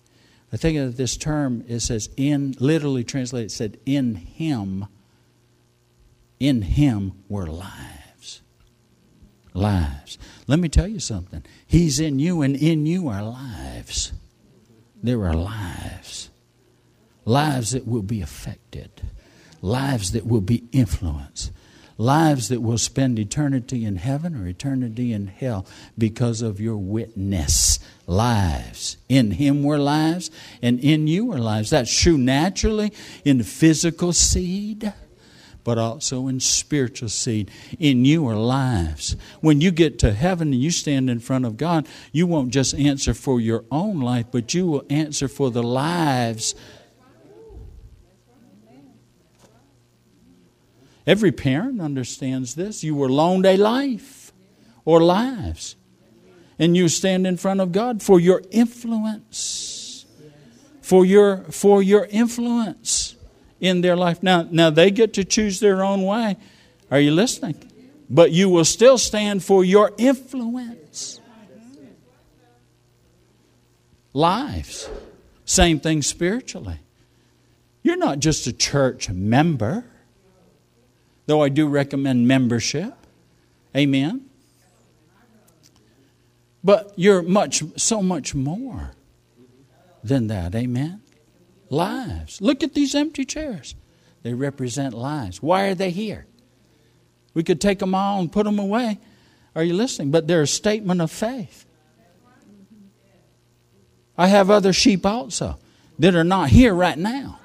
[0.53, 4.87] I think of this term, it says in, literally translated, it said in him
[6.43, 8.43] in him were lives.
[9.55, 10.19] Lives.
[10.49, 11.45] Let me tell you something.
[11.67, 14.13] He's in you, and in you are lives.
[15.03, 16.31] There are lives.
[17.25, 18.91] Lives that will be affected,
[19.61, 21.53] lives that will be influenced,
[21.97, 25.65] lives that will spend eternity in heaven or eternity in hell
[25.97, 27.79] because of your witness.
[28.09, 28.97] Lives.
[29.09, 31.71] In Him were lives, and in you are lives.
[31.71, 32.93] That's true naturally
[33.25, 34.93] in the physical seed
[35.65, 39.17] but also in spiritual seed in your lives.
[39.41, 42.75] When you get to heaven and you stand in front of God, you won't just
[42.75, 46.55] answer for your own life, but you will answer for the lives.
[51.07, 52.85] Every parent understands this.
[52.85, 54.33] You were loaned a life
[54.85, 55.77] or lives.
[56.59, 60.07] And you stand in front of God for your influence.
[60.81, 63.12] For your, for your influence
[63.63, 64.23] in their life.
[64.23, 66.37] Now, now they get to choose their own way.
[66.91, 67.55] Are you listening?
[68.11, 71.21] But you will still stand for your influence.
[74.13, 74.91] Lives.
[75.47, 76.81] Same thing spiritually.
[77.83, 79.85] You're not just a church member,
[81.27, 82.95] though I do recommend membership.
[83.75, 84.27] Amen.
[86.65, 88.93] But you're much, so much more
[90.05, 90.55] than that.
[90.55, 91.02] Amen.
[91.73, 92.43] Lives.
[92.43, 93.75] Look at these empty chairs.
[94.23, 95.43] They represent lives.
[95.43, 96.27] Why are they here?
[97.33, 98.99] We could take them all and put them away.
[99.57, 100.11] Are you listening?
[100.11, 101.65] But they're a statement of faith.
[104.19, 105.59] I have other sheep also
[105.99, 107.41] that are not here right now.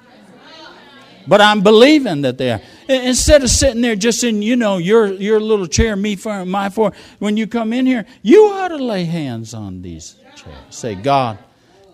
[1.26, 2.60] But I'm believing that they are.
[2.86, 6.68] Instead of sitting there just in, you know, your, your little chair, me for my
[6.68, 10.56] for, when you come in here, you ought to lay hands on these chairs.
[10.68, 11.38] Say, God,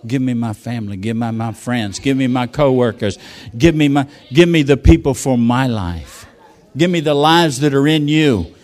[0.06, 3.18] give me my family, give me my friends, give me my coworkers,
[3.56, 6.26] give me my give me the people for my life.
[6.76, 8.54] Give me the lives that are in you.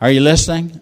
[0.00, 0.80] Are you listening?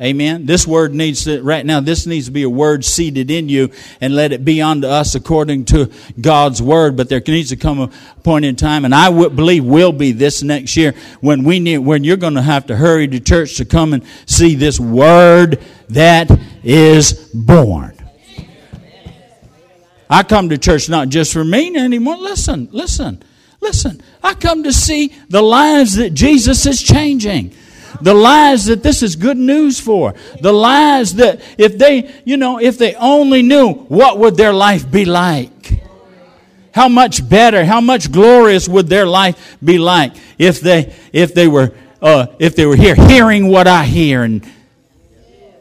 [0.00, 0.44] Amen.
[0.44, 3.70] This word needs to, right now, this needs to be a word seated in you
[4.00, 5.90] and let it be unto us according to
[6.20, 6.96] God's word.
[6.96, 7.90] But there needs to come a
[8.22, 12.02] point in time, and I believe will be this next year when we need, when
[12.02, 16.30] you're going to have to hurry to church to come and see this word that
[16.64, 17.93] is born.
[20.08, 22.16] I come to church not just for me anymore.
[22.16, 23.22] Listen, listen,
[23.60, 24.02] listen.
[24.22, 27.54] I come to see the lives that Jesus is changing.
[28.00, 30.14] The lives that this is good news for.
[30.40, 34.90] The lives that if they you know if they only knew what would their life
[34.90, 35.80] be like.
[36.72, 41.46] How much better how much glorious would their life be like if they if they
[41.46, 44.46] were uh, if they were here hearing what i hear and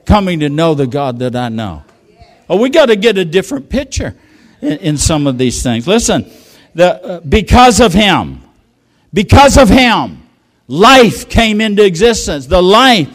[0.05, 1.83] coming to know the god that i know.
[2.49, 4.15] Oh we got to get a different picture
[4.63, 6.25] in, in, some of these things listen
[6.73, 8.41] the, uh, because of him
[9.13, 10.23] because of him
[10.67, 12.47] Life came into existence.
[12.47, 13.09] The life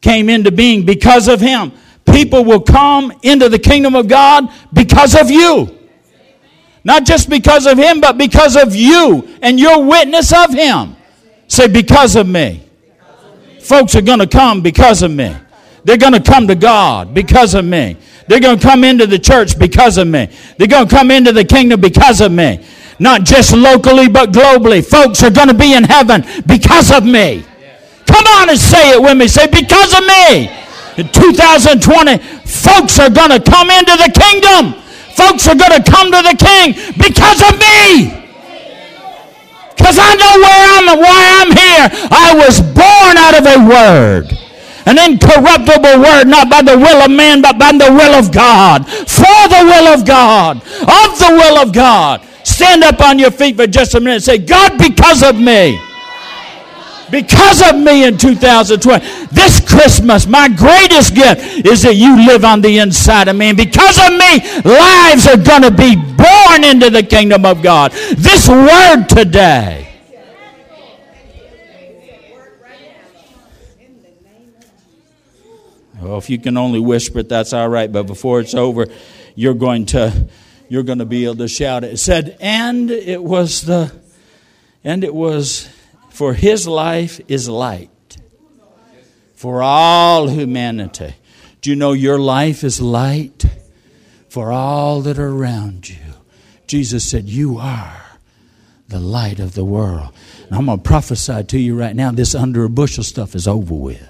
[0.00, 1.72] came into being because of him.
[2.10, 5.76] People will come into the kingdom of God because of you.
[6.82, 10.96] Not just because of him, but because of you and your witness of him.
[11.46, 12.66] Say, because of me.
[13.60, 15.36] Folks are going to come because of me.
[15.84, 17.96] They're going to come to God because of me.
[18.28, 20.28] They're going to come into the church because of me.
[20.56, 22.64] They're going to come into the kingdom because of me
[23.00, 24.84] not just locally but globally.
[24.84, 27.42] Folks are going to be in heaven because of me.
[28.06, 29.26] Come on and say it with me.
[29.26, 30.52] Say, because of me.
[30.98, 34.74] In 2020, folks are going to come into the kingdom.
[35.16, 38.12] Folks are going to come to the king because of me.
[39.76, 41.88] Because I know where I'm why I'm here.
[42.12, 44.39] I was born out of a word.
[44.90, 48.84] An incorruptible word, not by the will of man, but by the will of God.
[48.88, 50.56] For the will of God.
[50.56, 52.26] Of the will of God.
[52.42, 55.80] Stand up on your feet for just a minute say, God, because of me.
[57.08, 59.26] Because of me in 2020.
[59.26, 63.50] This Christmas, my greatest gift is that you live on the inside of me.
[63.50, 67.92] And because of me, lives are going to be born into the kingdom of God.
[68.16, 69.89] This word today.
[76.00, 77.90] Well, if you can only whisper it, that's all right.
[77.90, 78.86] But before it's over,
[79.34, 80.28] you're going to
[80.70, 81.94] you're going to be able to shout it.
[81.94, 83.92] It said, and it was the,
[84.84, 85.68] and it was,
[86.10, 87.90] for his life is light
[89.34, 91.14] for all humanity.
[91.60, 93.44] Do you know your life is light
[94.28, 95.96] for all that are around you?
[96.68, 98.02] Jesus said, You are
[98.86, 100.12] the light of the world.
[100.46, 103.48] And I'm going to prophesy to you right now this under a bushel stuff is
[103.48, 104.09] over with.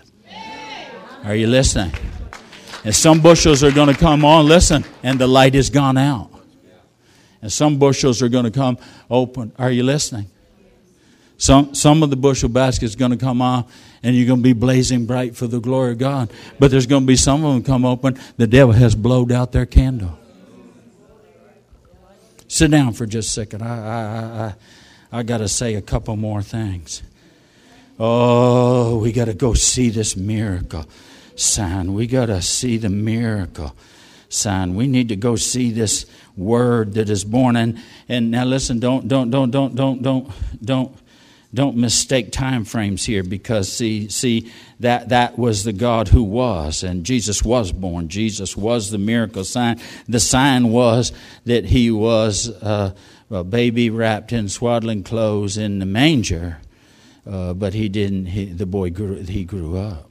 [1.24, 1.92] Are you listening?
[2.84, 6.30] And some bushels are going to come on, listen, and the light is gone out
[7.42, 8.78] and some bushels are going to come
[9.10, 9.52] open.
[9.58, 10.26] Are you listening?
[11.38, 13.64] Some, some of the bushel baskets going to come on,
[14.02, 16.30] and you're going to be blazing bright for the glory of God.
[16.58, 18.18] But there's going to be some of them come open.
[18.36, 20.18] The devil has blowed out their candle.
[22.46, 23.62] Sit down for just a second.
[23.62, 24.44] I, I,
[25.16, 27.02] I, I got to say a couple more things.
[27.98, 30.86] Oh, we got to go see this miracle
[31.36, 31.94] sign.
[31.94, 33.74] We got to see the miracle
[34.28, 34.74] sign.
[34.74, 36.06] We need to go see this
[36.36, 37.56] word that is born.
[37.56, 37.78] And,
[38.08, 40.96] and now listen, don't, don't, don't, don't, don't, don't, don't,
[41.52, 46.84] don't mistake time frames here because see, see that, that was the God who was,
[46.84, 48.08] and Jesus was born.
[48.08, 49.80] Jesus was the miracle sign.
[50.08, 51.12] The sign was
[51.46, 52.94] that he was uh,
[53.30, 56.58] a baby wrapped in swaddling clothes in the manger,
[57.28, 58.26] uh, but he didn't.
[58.26, 59.16] He, the boy grew.
[59.16, 60.09] He grew up.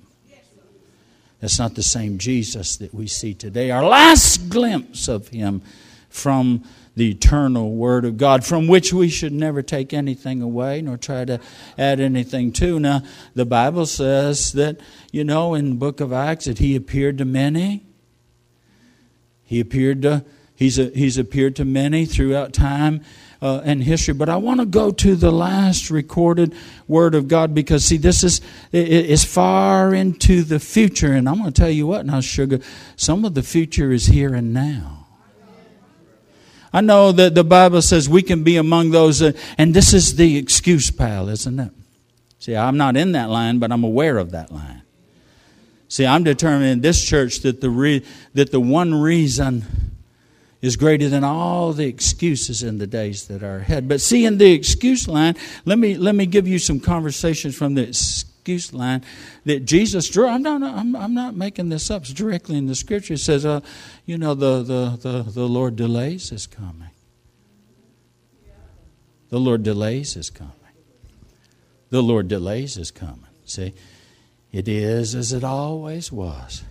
[1.39, 3.71] That's not the same Jesus that we see today.
[3.71, 5.61] Our last glimpse of him
[6.09, 6.63] from
[6.95, 11.23] the eternal Word of God, from which we should never take anything away nor try
[11.23, 11.39] to
[11.77, 12.79] add anything to.
[12.79, 13.03] Now,
[13.35, 14.81] the Bible says that,
[15.11, 17.85] you know, in the book of Acts, that He appeared to many.
[19.45, 20.25] He appeared to
[20.59, 22.99] He's, a, he's appeared to many throughout time
[23.41, 24.13] uh, and history.
[24.13, 26.53] But I want to go to the last recorded
[26.87, 31.13] word of God because, see, this is is far into the future.
[31.13, 32.59] And I'm going to tell you what now, sugar,
[32.95, 35.07] some of the future is here and now.
[36.71, 40.15] I know that the Bible says we can be among those, uh, and this is
[40.15, 41.71] the excuse pal, isn't it?
[42.37, 44.83] See, I'm not in that line, but I'm aware of that line.
[45.87, 49.65] See, I'm determined in this church that the, re- that the one reason
[50.61, 53.87] is greater than all the excuses in the days that are ahead.
[53.87, 55.35] But see, in the excuse line,
[55.65, 59.03] let me, let me give you some conversations from the excuse line
[59.45, 60.27] that Jesus drew.
[60.27, 62.01] I'm not, I'm, I'm not making this up.
[62.01, 63.13] It's directly in the scripture.
[63.13, 63.61] It says, uh,
[64.05, 66.89] you know, the, the, the, the Lord delays his coming.
[69.29, 70.53] The Lord delays his coming.
[71.89, 73.27] The Lord delays his coming.
[73.45, 73.73] See,
[74.51, 76.63] it is as it always was.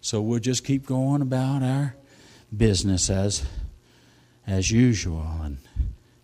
[0.00, 1.94] So we'll just keep going about our
[2.56, 3.44] business as
[4.46, 5.58] as usual and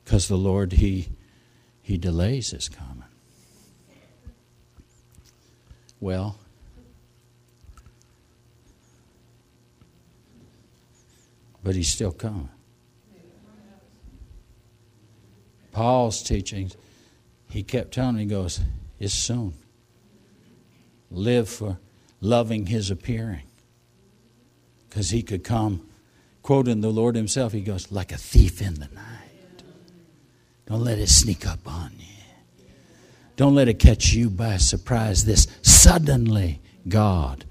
[0.04, 1.08] because the Lord he
[1.82, 3.04] he delays his coming.
[6.00, 6.38] Well,
[11.62, 12.50] but he's still coming.
[15.72, 16.76] Paul's teachings,
[17.50, 18.60] he kept telling me, he goes,
[18.98, 19.54] it's soon.
[21.10, 21.78] Live for
[22.20, 23.42] loving his appearing.
[24.88, 25.86] Because he could come
[26.46, 29.64] quoting the Lord Himself, He goes, like a thief in the night.
[30.66, 32.64] Don't let it sneak up on you.
[33.34, 35.24] Don't let it catch you by surprise.
[35.24, 37.44] This suddenly God,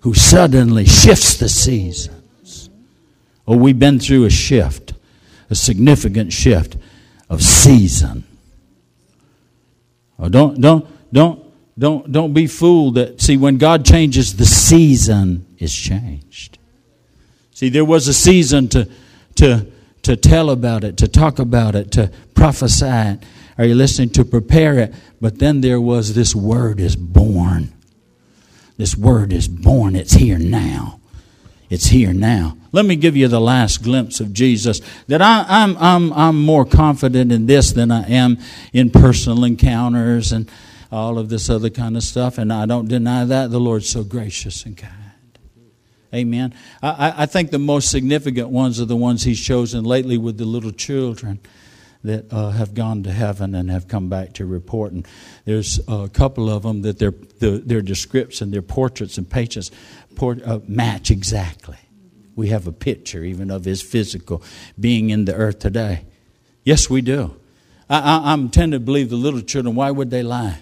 [0.00, 2.68] who suddenly shifts the seasons.
[3.46, 4.92] Oh, we've been through a shift,
[5.48, 6.76] a significant shift
[7.30, 8.24] of season.
[10.18, 11.42] Oh, don't, don't, don't,
[11.78, 16.57] don't, don't be fooled that, see, when God changes, the season is changed.
[17.58, 18.88] See, there was a season to,
[19.34, 19.66] to,
[20.02, 23.24] to tell about it, to talk about it, to prophesy it.
[23.58, 24.10] Are you listening?
[24.10, 24.94] To prepare it.
[25.20, 27.72] But then there was this word is born.
[28.76, 29.96] This word is born.
[29.96, 31.00] It's here now.
[31.68, 32.56] It's here now.
[32.70, 34.80] Let me give you the last glimpse of Jesus.
[35.08, 38.38] That I, am I'm, I'm, I'm more confident in this than I am
[38.72, 40.48] in personal encounters and
[40.92, 42.38] all of this other kind of stuff.
[42.38, 43.50] And I don't deny that.
[43.50, 45.07] The Lord's so gracious and kind.
[46.14, 46.54] Amen.
[46.82, 50.46] I, I think the most significant ones are the ones he's chosen lately with the
[50.46, 51.40] little children
[52.04, 54.92] that uh, have gone to heaven and have come back to report.
[54.92, 55.06] And
[55.44, 59.70] there's a couple of them that their, the, their description, their portraits and pages
[60.14, 61.76] port, uh, match exactly.
[62.36, 64.42] We have a picture even of his physical
[64.78, 66.06] being in the earth today.
[66.64, 67.36] Yes, we do.
[67.90, 70.60] I, I, I'm tend to believe the little children, why would they lie?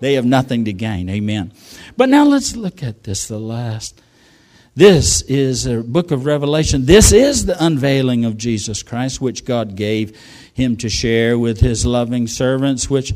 [0.00, 1.08] They have nothing to gain.
[1.08, 1.52] Amen.
[1.96, 4.02] But now let's look at this, the last
[4.76, 6.84] this is a book of Revelation.
[6.84, 10.14] This is the unveiling of Jesus Christ, which God gave
[10.52, 13.14] him to share with his loving servants, which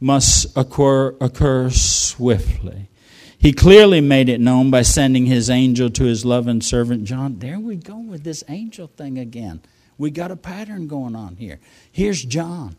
[0.00, 2.90] must occur, occur swiftly.
[3.38, 7.38] He clearly made it known by sending his angel to his loving servant John.
[7.38, 9.62] There we go with this angel thing again.
[9.96, 11.58] We got a pattern going on here.
[11.90, 12.76] Here's John,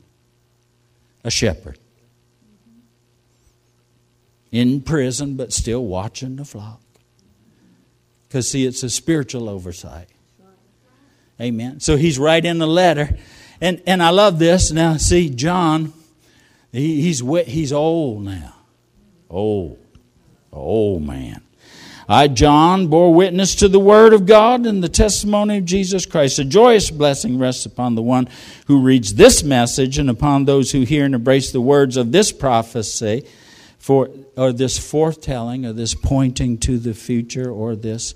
[1.24, 1.80] a shepherd,
[4.52, 6.82] in prison, but still watching the flock.
[8.30, 10.08] Because, see, it's a spiritual oversight.
[11.42, 11.80] Amen.
[11.80, 13.18] So he's writing a letter.
[13.60, 14.72] And, and I love this.
[14.72, 15.94] Now, see, John,
[16.72, 18.54] he, he's, he's old now.
[19.32, 19.80] Old.
[20.54, 21.42] Old man.
[22.08, 26.38] I, John, bore witness to the Word of God and the testimony of Jesus Christ.
[26.38, 28.28] A joyous blessing rests upon the one
[28.68, 32.32] who reads this message and upon those who hear and embrace the words of this
[32.32, 33.26] prophecy
[33.80, 38.14] for or this foretelling or this pointing to the future or this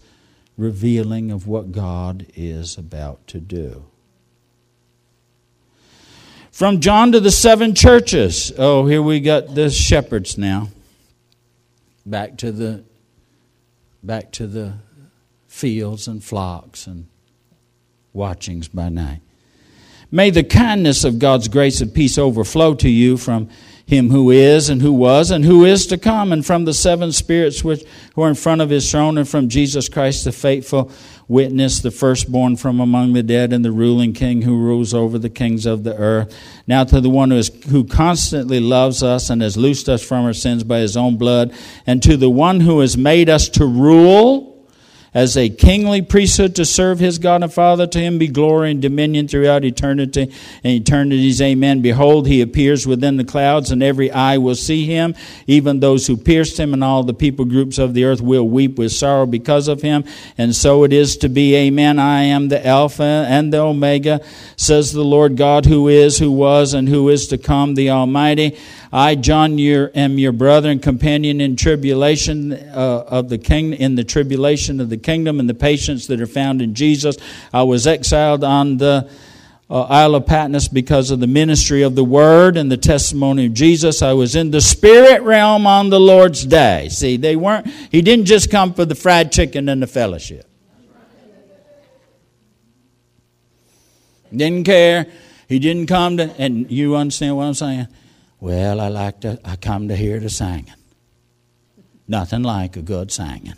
[0.57, 3.86] revealing of what God is about to do.
[6.51, 8.51] From John to the seven churches.
[8.59, 10.70] Oh, here we got the shepherds now.
[12.05, 12.84] Back to the
[14.03, 14.74] back to the
[15.47, 17.07] fields and flocks and
[18.11, 19.22] watchings by night.
[20.11, 23.49] May the kindness of God's grace and peace overflow to you from
[23.86, 27.11] him who is and who was and who is to come, and from the seven
[27.11, 27.84] spirits which
[28.15, 30.91] who are in front of his throne, and from Jesus Christ, the faithful
[31.27, 35.29] witness, the firstborn from among the dead, and the ruling king who rules over the
[35.29, 36.36] kings of the earth.
[36.67, 40.25] Now to the one who, is, who constantly loves us and has loosed us from
[40.25, 41.53] our sins by his own blood,
[41.86, 44.53] and to the one who has made us to rule
[45.14, 47.86] as a kingly priesthood to serve his God and Father.
[47.88, 50.32] To him be glory and dominion throughout eternity
[50.64, 51.41] and eternities.
[51.41, 51.82] Amen.
[51.82, 55.16] Behold, he appears within the clouds, and every eye will see him,
[55.47, 58.78] even those who pierced him, and all the people groups of the earth will weep
[58.78, 60.03] with sorrow because of him.
[60.38, 61.55] And so it is to be.
[61.55, 61.99] Amen.
[61.99, 64.22] I am the Alpha and the Omega,
[64.57, 68.57] says the Lord God, who is, who was, and who is to come, the Almighty.
[68.96, 73.96] I, John, your, am your brother and companion in tribulation uh, of the kingdom, in
[73.96, 77.18] the tribulation of the kingdom and the patience that are found in Jesus.
[77.52, 79.10] I was exiled on the
[79.68, 83.56] uh, Isle of Patmos because of the ministry of the Word and the testimony of
[83.56, 84.04] Jesus.
[84.04, 86.89] I was in the spirit realm on the Lord's day.
[86.89, 87.66] See, they weren't.
[87.91, 90.48] He didn't just come for the fried chicken and the fellowship.
[94.32, 95.08] Didn't care.
[95.50, 97.88] He didn't come to, and you understand what I'm saying?
[98.44, 100.74] Well, I like to, I come to hear the singing.
[102.10, 103.54] Nothing like a good singing.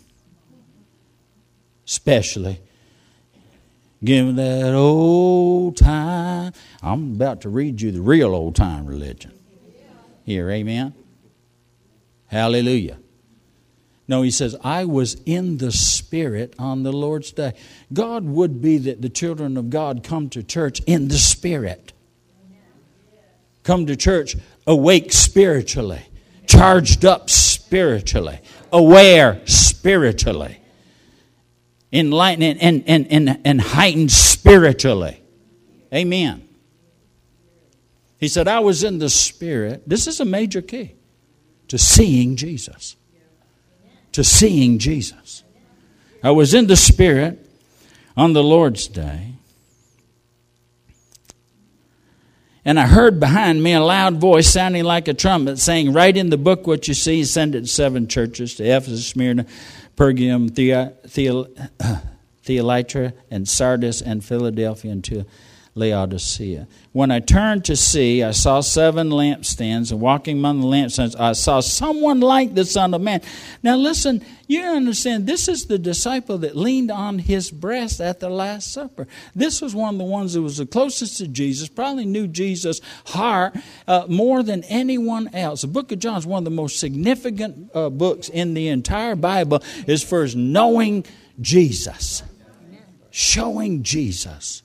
[1.88, 2.62] Especially
[4.04, 6.54] given that old time.
[6.84, 9.32] I'm about to read you the real old time religion.
[10.24, 10.94] Here, amen.
[12.28, 13.00] Hallelujah.
[14.08, 17.54] No, he says, I was in the Spirit on the Lord's day.
[17.92, 21.92] God would be that the children of God come to church in the Spirit.
[23.64, 24.36] Come to church
[24.68, 26.02] awake spiritually,
[26.48, 28.40] charged up spiritually,
[28.72, 30.60] aware spiritually,
[31.92, 35.22] enlightened and, and, and, and heightened spiritually.
[35.94, 36.48] Amen.
[38.20, 39.88] He said, I was in the Spirit.
[39.88, 40.96] This is a major key
[41.68, 42.96] to seeing Jesus.
[44.14, 45.44] To seeing Jesus.
[46.24, 47.46] I was in the Spirit
[48.18, 49.35] on the Lord's day.
[52.68, 56.32] And I heard behind me a loud voice sounding like a trumpet saying, Write in
[56.32, 59.46] the book what you see, send it to seven churches to Ephesus, Smyrna,
[59.96, 60.50] Pergamum,
[62.44, 65.26] Thyatira, and Sardis, and Philadelphia, and to
[65.78, 66.70] Laodicea.
[66.94, 71.34] When I turned to see, I saw seven lampstands, and walking among the lampstands, I
[71.34, 73.22] saw someone like the Son of Man.
[73.62, 78.30] Now, listen, you understand, this is the disciple that leaned on his breast at the
[78.30, 79.06] Last Supper.
[79.36, 82.80] This was one of the ones that was the closest to Jesus, probably knew Jesus'
[83.08, 85.64] heart uh, more than anyone else.
[85.64, 89.18] The book of John is one of the most significant uh, books in the entire
[89.18, 91.06] Bible, as far as knowing
[91.42, 92.24] Jesus,
[93.12, 94.62] showing Jesus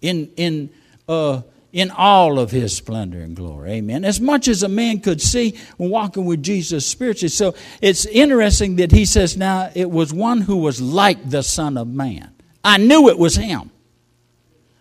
[0.00, 0.70] in, in,
[1.08, 1.42] uh,
[1.72, 3.72] in all of his splendor and glory.
[3.72, 4.04] Amen.
[4.04, 7.28] As much as a man could see when walking with Jesus spiritually.
[7.28, 11.76] So it's interesting that he says, now it was one who was like the Son
[11.76, 12.32] of Man.
[12.64, 13.70] I knew it was him.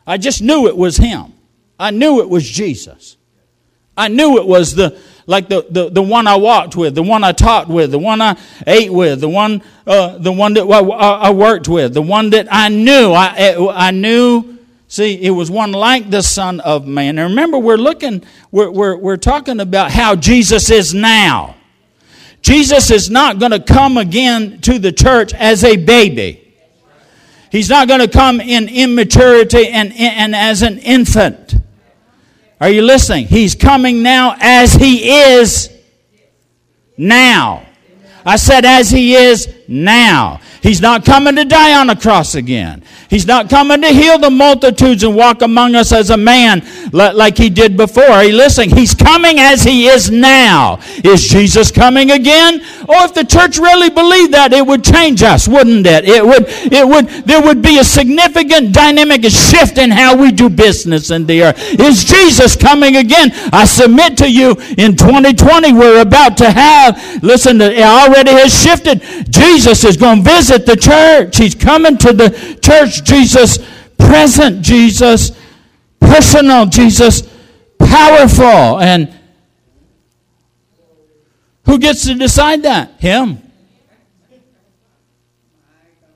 [0.05, 1.33] I just knew it was him.
[1.77, 3.17] I knew it was Jesus.
[3.95, 7.23] I knew it was the like the, the, the one I walked with, the one
[7.23, 10.79] I talked with, the one I ate with, the one uh, the one that I,
[10.79, 13.11] I worked with, the one that I knew.
[13.11, 14.58] I I knew
[14.91, 17.19] See, it was one like the Son of Man.
[17.19, 21.55] And remember, we're looking, we're, we're, we're talking about how Jesus is now.
[22.41, 26.55] Jesus is not going to come again to the church as a baby.
[27.51, 31.53] He's not going to come in immaturity and, and as an infant.
[32.59, 33.27] Are you listening?
[33.27, 35.69] He's coming now as he is
[36.97, 37.63] now.
[38.25, 40.41] I said as he is now.
[40.61, 42.83] He's not coming to die on a cross again.
[43.09, 47.37] He's not coming to heal the multitudes and walk among us as a man like
[47.37, 48.23] he did before.
[48.23, 48.71] You listening?
[48.71, 50.79] He's coming as he is now.
[51.03, 52.59] Is Jesus coming again?
[52.89, 56.05] Oh, if the church really believed that, it would change us, wouldn't it?
[56.05, 60.49] It would, it would, there would be a significant dynamic shift in how we do
[60.49, 61.79] business in the earth.
[61.79, 63.31] Is Jesus coming again?
[63.53, 69.01] I submit to you in 2020, we're about to have, listen, it already has shifted.
[69.29, 71.37] Jesus is going to visit the church.
[71.37, 73.59] He's coming to the church Jesus,
[73.97, 75.31] present Jesus,
[75.99, 77.23] personal Jesus,
[77.77, 78.79] powerful.
[78.79, 79.13] And
[81.65, 82.99] who gets to decide that?
[82.99, 83.41] Him.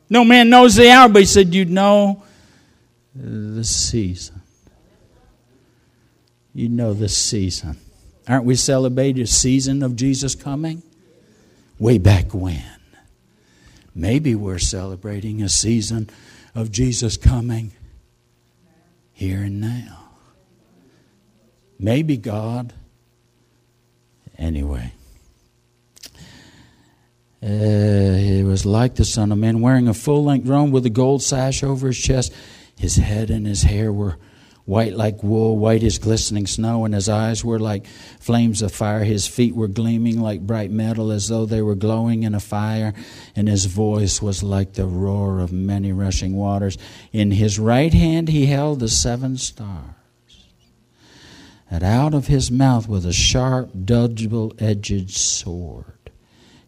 [0.09, 2.23] No man knows the hour, but he said, You know
[3.15, 4.41] the season.
[6.53, 7.77] You know the season.
[8.27, 10.83] Aren't we celebrating a season of Jesus coming?
[11.79, 12.72] Way back when.
[13.95, 16.09] Maybe we're celebrating a season
[16.55, 17.71] of Jesus coming
[19.11, 20.09] here and now.
[21.79, 22.73] Maybe God.
[24.37, 24.93] Anyway.
[27.43, 30.89] Uh, it was like the Son of Man wearing a full length robe with a
[30.89, 32.33] gold sash over his chest.
[32.77, 34.17] His head and his hair were
[34.65, 37.85] white like wool, white as glistening snow, and his eyes were like
[38.19, 39.03] flames of fire.
[39.03, 42.93] His feet were gleaming like bright metal, as though they were glowing in a fire,
[43.35, 46.77] and his voice was like the roar of many rushing waters.
[47.11, 49.95] In his right hand he held the seven stars.
[51.69, 56.11] And out of his mouth was a sharp, double edged sword,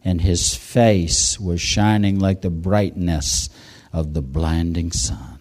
[0.03, 3.49] and his face was shining like the brightness
[3.93, 5.34] of the blinding sun.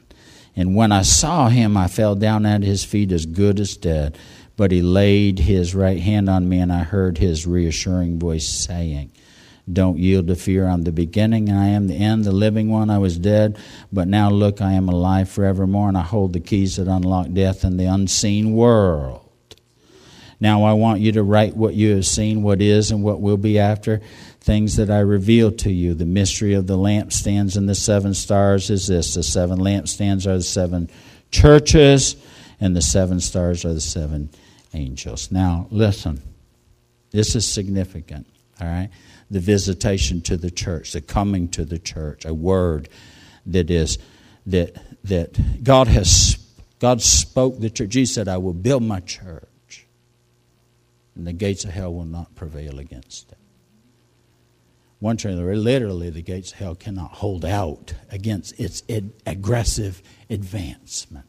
[0.57, 4.17] And when I saw him, I fell down at his feet as good as dead.
[4.57, 9.11] But he laid his right hand on me, and I heard his reassuring voice saying,
[9.71, 10.69] Don't yield to fear.
[10.69, 12.89] I'm the beginning, I am the end, the living one.
[12.89, 13.59] I was dead,
[13.93, 17.65] but now look, I am alive forevermore, and I hold the keys that unlock death
[17.65, 19.29] and the unseen world.
[20.39, 23.37] Now I want you to write what you have seen, what is, and what will
[23.37, 24.01] be after
[24.45, 25.95] things that I reveal to you.
[25.95, 30.37] The mystery of the lampstands and the seven stars is this the seven lampstands are
[30.37, 30.91] the seven
[31.31, 32.15] churches,
[32.61, 34.29] and the seven stars are the seven
[34.75, 35.33] angels.
[35.33, 36.23] Now, listen,
[37.11, 38.27] this is significant,
[38.61, 38.91] all right?
[39.31, 42.91] The visitation to the church, the coming to the church, a word
[43.47, 43.99] that is
[44.45, 46.37] that that God has
[46.81, 47.89] God spoke the church.
[47.89, 49.87] Jesus said, I will build my church,
[51.15, 53.39] and the gates of hell will not prevail against it.
[55.05, 55.19] One
[55.55, 61.27] literally, the gates of hell cannot hold out against its ed- aggressive advancement.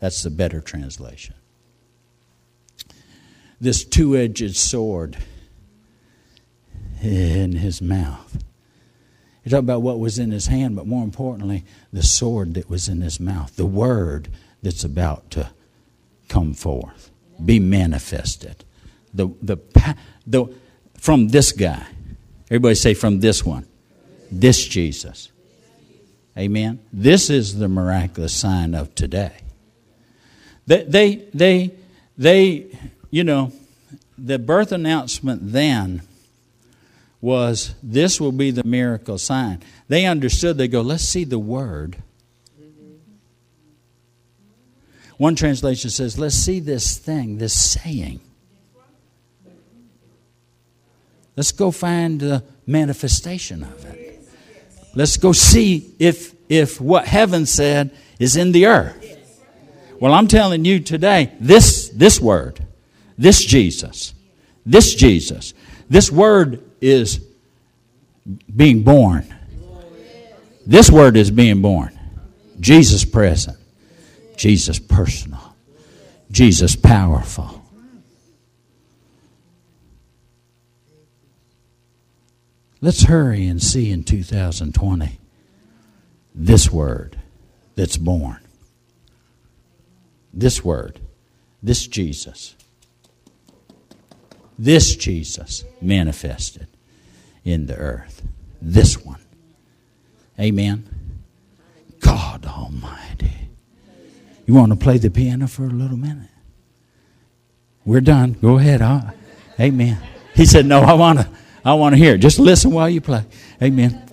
[0.00, 1.36] That's the better translation.
[3.60, 5.18] This two edged sword
[7.00, 8.42] in his mouth.
[9.44, 12.88] You talk about what was in his hand, but more importantly, the sword that was
[12.88, 14.30] in his mouth, the word
[14.64, 15.50] that's about to
[16.28, 17.12] come forth,
[17.44, 18.64] be manifested.
[19.14, 19.58] The, the,
[20.26, 20.52] the,
[20.98, 21.86] from this guy
[22.48, 23.66] Everybody say from this one.
[24.30, 25.30] This Jesus.
[26.38, 26.80] Amen.
[26.92, 29.32] This is the miraculous sign of today.
[30.66, 31.70] They, they, they,
[32.18, 32.66] they,
[33.10, 33.52] you know,
[34.18, 36.02] the birth announcement then
[37.20, 39.62] was this will be the miracle sign.
[39.88, 41.96] They understood, they go, let's see the word.
[45.16, 48.20] One translation says, let's see this thing, this saying.
[51.36, 54.26] Let's go find the manifestation of it.
[54.94, 58.96] Let's go see if, if what heaven said is in the earth.
[60.00, 62.64] Well, I'm telling you today, this, this word,
[63.18, 64.14] this Jesus,
[64.64, 65.52] this Jesus,
[65.88, 67.20] this word is
[68.54, 69.32] being born.
[70.66, 71.98] This word is being born.
[72.58, 73.58] Jesus present,
[74.36, 75.54] Jesus personal,
[76.30, 77.55] Jesus powerful.
[82.80, 85.18] Let's hurry and see in 2020
[86.34, 87.18] this word
[87.74, 88.38] that's born.
[90.32, 91.00] This word,
[91.62, 92.54] this Jesus,
[94.58, 96.66] this Jesus manifested
[97.44, 98.22] in the earth.
[98.60, 99.20] This one.
[100.38, 101.22] Amen.
[102.00, 103.48] God Almighty.
[104.46, 106.28] You want to play the piano for a little minute?
[107.86, 108.36] We're done.
[108.42, 108.82] Go ahead.
[109.58, 109.98] Amen.
[110.34, 111.28] He said, No, I want to.
[111.66, 112.18] I want to hear it.
[112.18, 113.24] Just listen while you play.
[113.60, 114.08] Amen.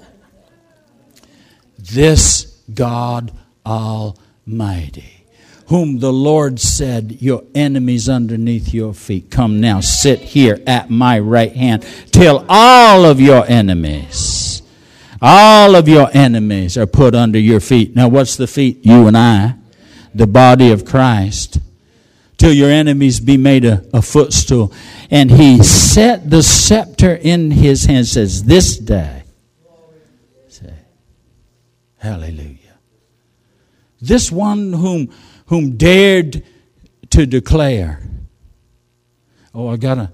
[1.78, 3.32] This God
[3.64, 5.28] Almighty,
[5.68, 9.30] whom the Lord said, Your enemies underneath your feet.
[9.30, 14.64] Come now, sit here at my right hand till all of your enemies,
[15.22, 17.96] all of your enemies are put under your feet.
[17.96, 18.84] Now, what's the feet?
[18.84, 19.54] You and I,
[20.16, 21.60] the body of Christ
[22.44, 24.74] till your enemies be made a, a footstool.
[25.10, 29.24] And he set the scepter in his hand, says, This day.
[30.50, 30.74] Say,
[31.96, 32.58] Hallelujah.
[34.02, 35.10] This one whom
[35.46, 36.44] whom dared
[37.12, 38.06] to declare.
[39.56, 40.12] Oh, I gotta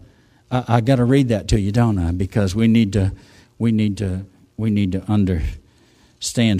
[0.51, 2.11] I, I gotta read that to you, don't I?
[2.11, 3.11] Because we need to
[3.57, 5.63] we need to we need to understand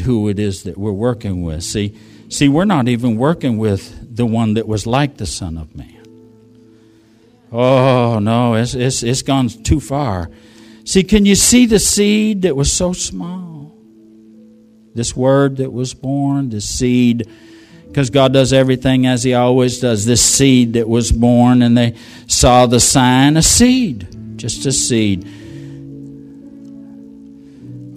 [0.02, 1.64] who it is that we're working with.
[1.64, 1.96] See,
[2.30, 5.96] see, we're not even working with the one that was like the Son of Man.
[7.52, 10.30] Oh, no, it's, it's, it's gone too far.
[10.86, 13.76] See, can you see the seed that was so small?
[14.96, 17.30] This word that was born, this seed,
[17.88, 20.06] because God does everything as He always does.
[20.06, 21.96] This seed that was born, and they
[22.28, 25.28] saw the sign, a seed, just a seed.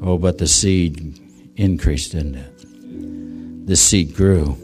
[0.02, 1.11] Oh, but the seed
[1.56, 3.66] increased, didn't it?
[3.66, 4.56] The seed grew.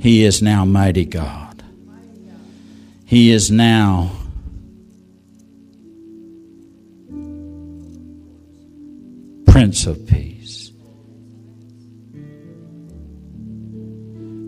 [0.00, 1.64] He is now mighty God.
[3.04, 4.10] He is now
[9.46, 10.70] Prince of Peace.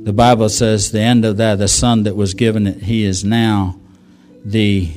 [0.05, 3.25] The Bible says the end of that, the son that was given it, he is
[3.25, 3.79] now
[4.45, 4.91] the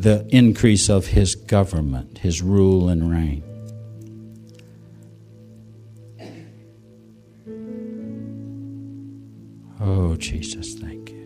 [0.00, 3.42] the increase of his government, his rule and reign.
[9.78, 11.20] Oh, Jesus, thank you.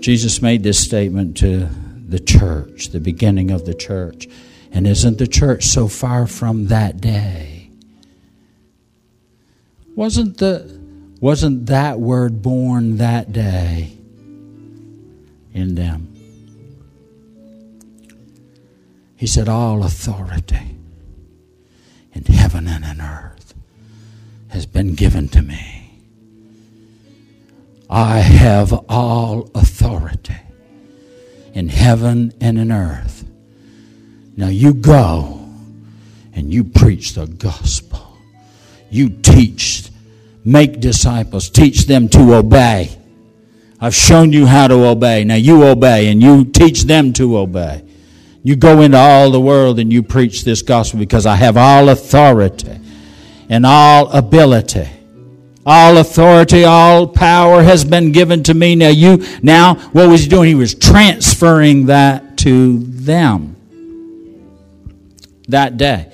[0.00, 1.68] Jesus made this statement to
[2.06, 4.28] the church, the beginning of the church.
[4.70, 7.49] And isn't the church so far from that day?
[9.94, 10.80] Wasn't the
[11.20, 13.92] wasn't that word born that day
[15.52, 16.10] in them?
[19.16, 20.76] He said, All authority
[22.14, 23.52] in heaven and in earth
[24.48, 26.00] has been given to me.
[27.90, 30.38] I have all authority
[31.52, 33.24] in heaven and in earth.
[34.36, 35.46] Now you go
[36.32, 38.09] and you preach the gospel.
[38.90, 39.90] You teach,
[40.44, 42.96] make disciples, teach them to obey.
[43.80, 45.24] I've shown you how to obey.
[45.24, 47.84] Now you obey and you teach them to obey.
[48.42, 51.88] You go into all the world and you preach this gospel because I have all
[51.88, 52.78] authority
[53.48, 54.88] and all ability
[55.64, 58.74] all authority, all power has been given to me.
[58.74, 60.48] Now you, now what was he doing?
[60.48, 63.56] He was transferring that to them
[65.48, 66.12] that day.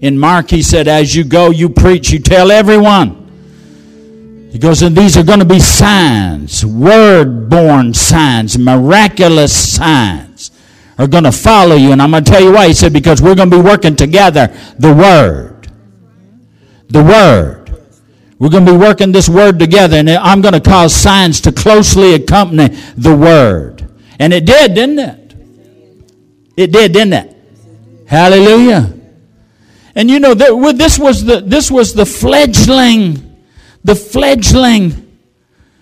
[0.00, 3.26] In Mark, he said, as you go, you preach, you tell everyone.
[4.52, 10.50] He goes, and these are going to be signs, word born signs, miraculous signs
[10.98, 11.92] are going to follow you.
[11.92, 12.68] And I'm going to tell you why.
[12.68, 14.48] He said, because we're going to be working together.
[14.78, 15.70] The Word.
[16.88, 17.58] The Word.
[18.38, 21.50] We're going to be working this word together, and I'm going to cause signs to
[21.50, 23.90] closely accompany the word.
[24.20, 25.34] And it did, didn't it?
[26.56, 27.36] It did, didn't it?
[28.06, 28.94] Hallelujah.
[29.98, 33.36] And you know, this was the, this was the fledgling,
[33.82, 35.18] the fledgling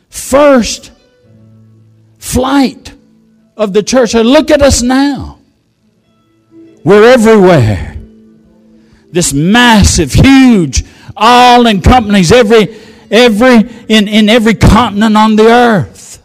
[0.08, 0.90] first
[2.16, 2.94] flight
[3.58, 4.14] of the church.
[4.14, 5.38] And look at us now.
[6.82, 7.98] We're everywhere.
[9.12, 10.82] This massive, huge
[11.14, 12.74] all in companies, every,
[13.10, 13.56] every,
[13.88, 16.22] in, in every continent on the earth.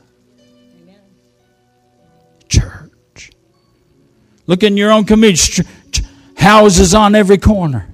[2.47, 3.31] Church.
[4.47, 5.63] Look in your own community.
[6.41, 7.87] Houses on every corner.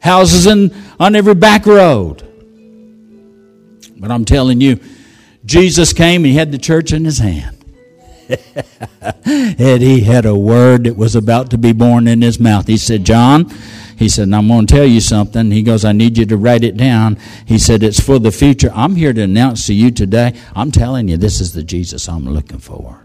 [0.00, 2.26] Houses in, on every back road.
[3.96, 4.80] But I'm telling you,
[5.44, 7.56] Jesus came, he had the church in his hand.
[9.24, 12.66] and he had a word that was about to be born in his mouth.
[12.66, 13.48] He said, John,
[13.96, 15.52] he said, I'm going to tell you something.
[15.52, 17.16] He goes, I need you to write it down.
[17.46, 18.72] He said, It's for the future.
[18.74, 22.28] I'm here to announce to you today, I'm telling you, this is the Jesus I'm
[22.28, 23.00] looking for.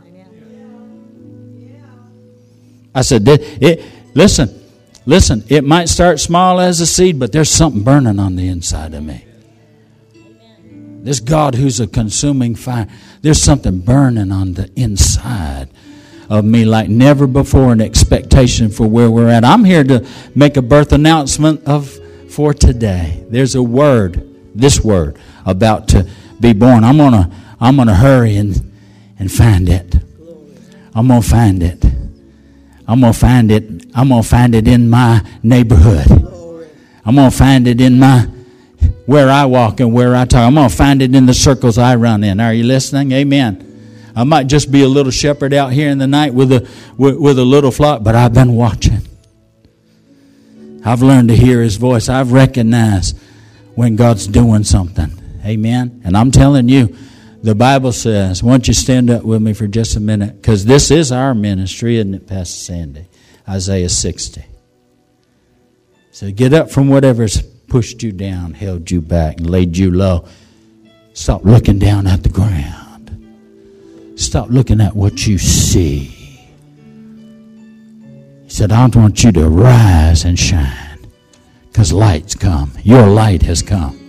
[2.95, 4.62] I said, it, listen,
[5.05, 8.93] listen, it might start small as a seed, but there's something burning on the inside
[8.93, 9.25] of me.
[11.03, 12.87] This God who's a consuming fire,
[13.21, 15.69] there's something burning on the inside
[16.29, 19.43] of me like never before an expectation for where we're at.
[19.43, 21.99] I'm here to make a birth announcement of
[22.31, 23.23] for today.
[23.29, 26.83] There's a word, this word, about to be born.
[26.83, 27.29] I'm gonna
[27.59, 28.71] I'm gonna hurry and
[29.19, 29.95] and find it.
[30.95, 31.83] I'm gonna find it.
[32.87, 33.85] I'm gonna find it.
[33.95, 36.09] I'm gonna find it in my neighborhood.
[37.05, 38.27] I'm gonna find it in my
[39.05, 40.41] where I walk and where I talk.
[40.41, 42.39] I'm gonna find it in the circles I run in.
[42.39, 43.11] Are you listening?
[43.11, 43.69] Amen.
[44.15, 47.17] I might just be a little shepherd out here in the night with a, with,
[47.17, 49.01] with a little flock, but I've been watching.
[50.85, 52.09] I've learned to hear his voice.
[52.09, 53.17] I've recognized
[53.73, 55.11] when God's doing something.
[55.45, 56.01] Amen.
[56.03, 56.95] And I'm telling you,
[57.43, 60.41] the Bible says, why don't you stand up with me for just a minute?
[60.41, 63.05] Because this is our ministry, isn't it, Pastor Sandy?
[63.47, 64.45] Isaiah 60.
[66.11, 70.25] So get up from whatever's pushed you down, held you back, and laid you low.
[71.13, 73.09] Stop looking down at the ground.
[74.15, 75.99] Stop looking at what you see.
[78.43, 81.07] He said, I want you to rise and shine
[81.67, 82.71] because light's come.
[82.83, 84.02] Your light has come.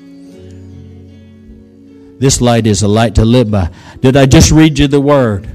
[2.19, 3.71] This light is a light to live by.
[4.01, 5.49] Did I just read you the word?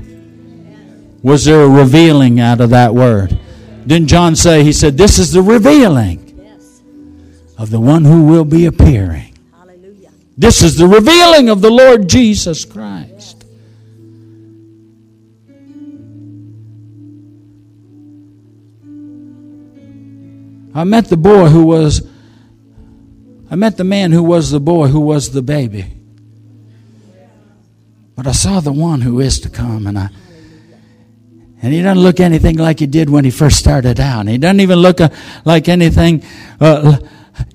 [1.21, 3.37] Was there a revealing out of that word?
[3.85, 6.25] Didn't John say, he said, this is the revealing
[7.57, 9.33] of the one who will be appearing.
[10.37, 13.43] This is the revealing of the Lord Jesus Christ.
[20.73, 22.07] I met the boy who was,
[23.51, 25.98] I met the man who was the boy who was the baby.
[28.19, 30.09] But I saw the one who is to come, and I.
[31.61, 34.19] And he doesn't look anything like he did when he first started out.
[34.19, 35.07] And he doesn't even look uh,
[35.45, 36.25] like anything.
[36.59, 36.97] Uh,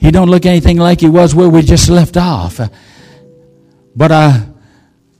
[0.00, 2.58] he don't look anything like he was where we just left off.
[3.94, 4.46] But I,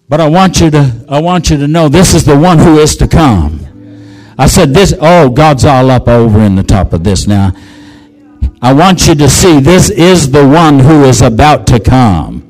[0.09, 2.79] but I want you to, I want you to know this is the one who
[2.79, 3.61] is to come.
[4.39, 4.95] I said this.
[4.99, 7.53] Oh, God's all up over in the top of this now.
[8.63, 12.45] I want you to see this is the one who is about to come.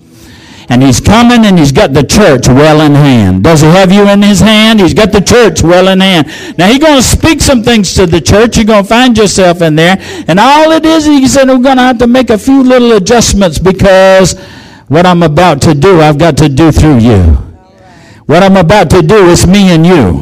[0.68, 3.44] And he's coming and he's got the church well in hand.
[3.44, 4.80] Does he have you in his hand?
[4.80, 6.26] He's got the church well in hand.
[6.56, 8.56] Now he's going to speak some things to the church.
[8.56, 9.96] You're going to find yourself in there.
[10.26, 12.92] And all it is, he said, we're going to have to make a few little
[12.92, 14.38] adjustments because
[14.88, 17.22] what I'm about to do, I've got to do through you.
[18.26, 20.12] What I'm about to do is me and you.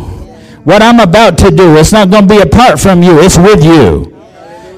[0.65, 3.21] What I'm about to do, it's not going to be apart from you.
[3.21, 4.13] It's with you.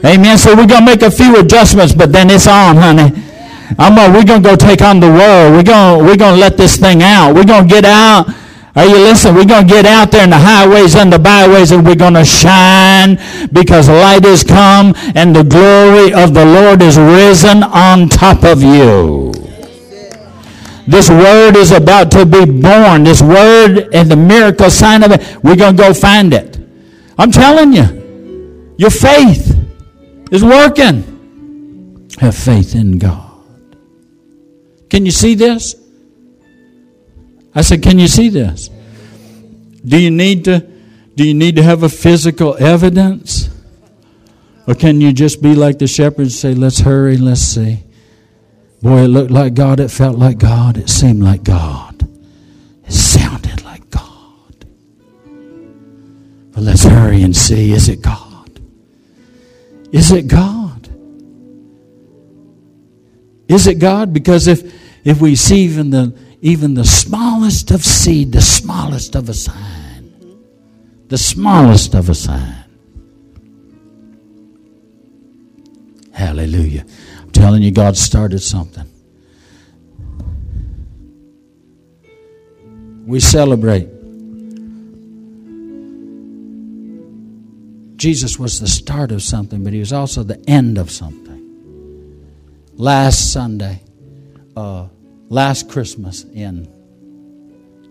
[0.04, 0.36] Amen.
[0.36, 3.23] So we're going to make a few adjustments, but then it's on, honey.
[3.78, 5.54] I'm gonna, we're to go take on the world.
[5.54, 7.34] We're gonna we're to let this thing out.
[7.34, 8.28] We're to get out.
[8.76, 9.36] Are you listening?
[9.36, 12.14] We're going to get out there in the highways and the byways and we're going
[12.14, 13.20] to shine
[13.52, 18.64] because light has come and the glory of the Lord is risen on top of
[18.64, 19.32] you.
[20.88, 23.04] This word is about to be born.
[23.04, 26.58] This word and the miracle sign of it, we're going to go find it.
[27.16, 29.56] I'm telling you, your faith
[30.32, 32.08] is working.
[32.18, 33.23] Have faith in God.
[34.94, 35.74] Can you see this?
[37.52, 38.70] I said, Can you see this?
[39.84, 40.60] Do you need to
[41.16, 43.50] do you need to have a physical evidence?
[44.68, 47.82] Or can you just be like the shepherds and say, Let's hurry, let's see.
[48.82, 52.08] Boy, it looked like God, it felt like God, it seemed like God.
[52.86, 54.64] It sounded like God.
[56.52, 58.60] But let's hurry and see, is it God?
[59.90, 60.88] Is it God?
[63.48, 64.12] Is it God?
[64.12, 69.28] Because if if we see even the even the smallest of seed, the smallest of
[69.28, 70.12] a sign,
[71.08, 72.64] the smallest of a sign.
[76.12, 76.84] Hallelujah.
[77.20, 78.88] I'm telling you, God started something.
[83.06, 83.88] We celebrate.
[87.96, 91.40] Jesus was the start of something, but he was also the end of something.
[92.74, 93.82] Last Sunday,
[94.56, 94.88] uh,
[95.28, 96.68] last Christmas in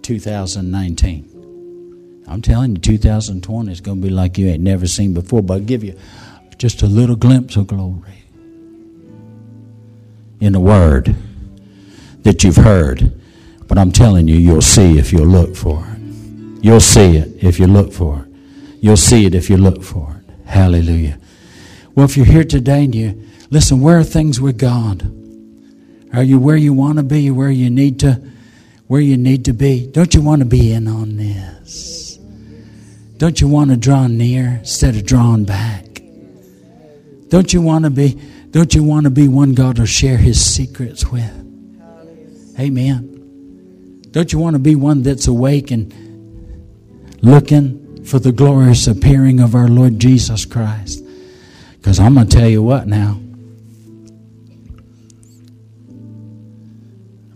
[0.02, 2.24] 2019.
[2.28, 5.56] I'm telling you, 2020 is going to be like you ain't never seen before, but
[5.56, 5.98] I'll give you
[6.58, 8.24] just a little glimpse of glory
[10.40, 11.16] in a word
[12.22, 13.20] that you've heard.
[13.68, 16.64] But I'm telling you, you'll see if you'll look for it.
[16.64, 18.26] You'll see it if you look for it.
[18.80, 20.48] You'll see it if you look for it.
[20.48, 21.20] Hallelujah.
[21.96, 25.23] Well, if you're here today and you listen, where are things with God?
[26.14, 28.22] Are you where you want to be, where you need to
[28.88, 29.88] where you need to be?
[29.88, 32.18] Don't you want to be in on this?
[33.18, 35.86] Don't you want to draw near instead of drawing back?
[37.30, 40.44] Don't you want to be don't you want to be one God will share his
[40.44, 41.32] secrets with?
[42.60, 44.04] Amen.
[44.12, 45.92] Don't you want to be one that's awake and
[47.24, 51.04] looking for the glorious appearing of our Lord Jesus Christ?
[51.78, 53.23] Because I'm going to tell you what now.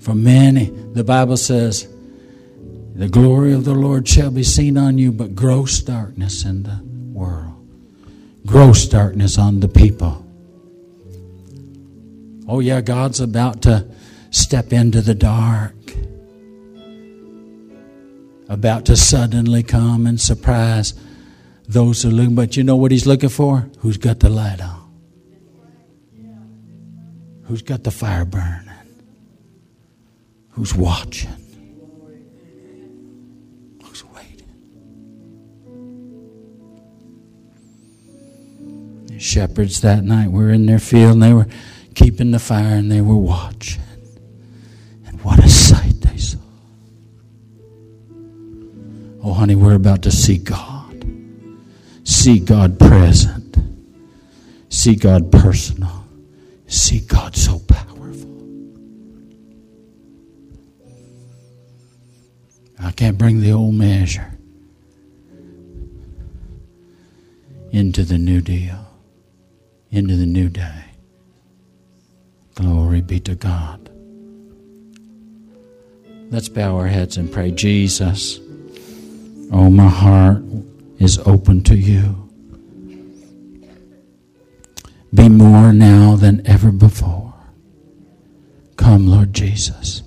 [0.08, 1.86] For many, the Bible says,
[2.96, 6.80] the glory of the Lord shall be seen on you, but gross darkness in the
[7.12, 7.68] world.
[8.46, 10.26] Gross darkness on the people.
[12.48, 13.86] Oh, yeah, God's about to
[14.32, 15.76] step into the dark,
[18.48, 20.94] about to suddenly come and surprise
[21.68, 22.34] those who look.
[22.34, 23.70] But you know what He's looking for?
[23.80, 24.90] Who's got the light on?
[27.44, 28.67] Who's got the fire burn?
[30.58, 31.30] Who's watching,
[33.84, 34.50] who's waiting.
[39.06, 41.46] The shepherds that night were in their field and they were
[41.94, 43.84] keeping the fire and they were watching.
[45.06, 46.40] And what a sight they saw.
[49.24, 51.06] Oh, honey, we're about to see God.
[52.04, 53.58] See God present.
[54.70, 56.04] See God personal.
[56.66, 57.97] See God so powerful.
[62.88, 64.32] I can't bring the old measure
[67.72, 68.80] into the new deal,
[69.92, 70.86] into the new day.
[72.56, 73.90] Glory be to God.
[76.30, 77.52] Let's bow our heads and pray.
[77.52, 78.40] Jesus,
[79.52, 80.42] oh, my heart
[80.98, 82.30] is open to you.
[85.14, 87.34] Be more now than ever before.
[88.78, 90.04] Come, Lord Jesus.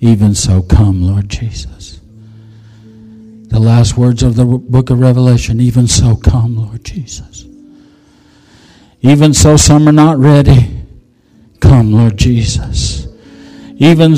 [0.00, 1.73] Even so, come, Lord Jesus.
[3.54, 7.44] The last words of the book of Revelation, even so come, Lord Jesus.
[9.00, 10.82] Even so, some are not ready.
[11.60, 13.06] Come, Lord Jesus.
[13.76, 14.16] Even,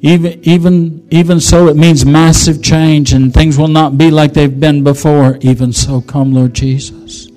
[0.00, 4.58] even, even, even so, it means massive change and things will not be like they've
[4.58, 5.38] been before.
[5.40, 7.28] Even so, come, Lord Jesus.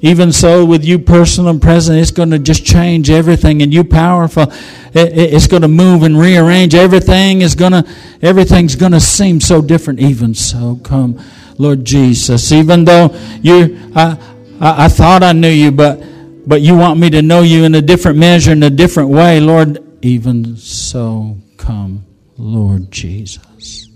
[0.00, 3.62] Even so, with you personal and present, it's going to just change everything.
[3.62, 4.46] And you powerful,
[4.94, 7.42] it's going to move and rearrange everything.
[7.42, 7.84] Is going to,
[8.22, 10.00] everything's going to seem so different.
[10.00, 11.20] Even so, come,
[11.58, 12.52] Lord Jesus.
[12.52, 14.18] Even though you, I,
[14.60, 16.02] I, I thought I knew you, but
[16.46, 19.38] but you want me to know you in a different measure, in a different way,
[19.38, 19.84] Lord.
[20.02, 22.06] Even so, come,
[22.38, 23.87] Lord Jesus.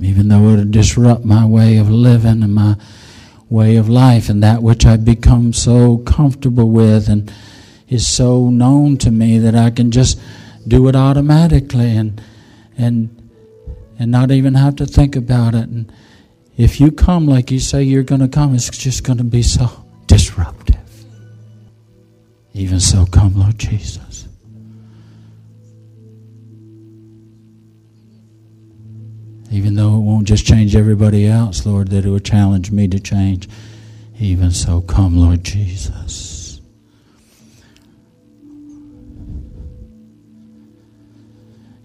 [0.00, 2.76] Even though it would disrupt my way of living and my
[3.48, 7.32] way of life and that which I've become so comfortable with and
[7.88, 10.20] is so known to me that I can just
[10.66, 12.20] do it automatically and
[12.76, 13.24] and
[13.98, 15.68] and not even have to think about it.
[15.68, 15.92] And
[16.56, 19.42] if you come like you say you're going to come, it's just going to be
[19.42, 20.76] so disruptive.
[22.52, 24.28] Even so, come, Lord Jesus.
[29.54, 32.98] Even though it won't just change everybody else, Lord, that it would challenge me to
[32.98, 33.48] change.
[34.18, 36.60] Even so, come, Lord Jesus.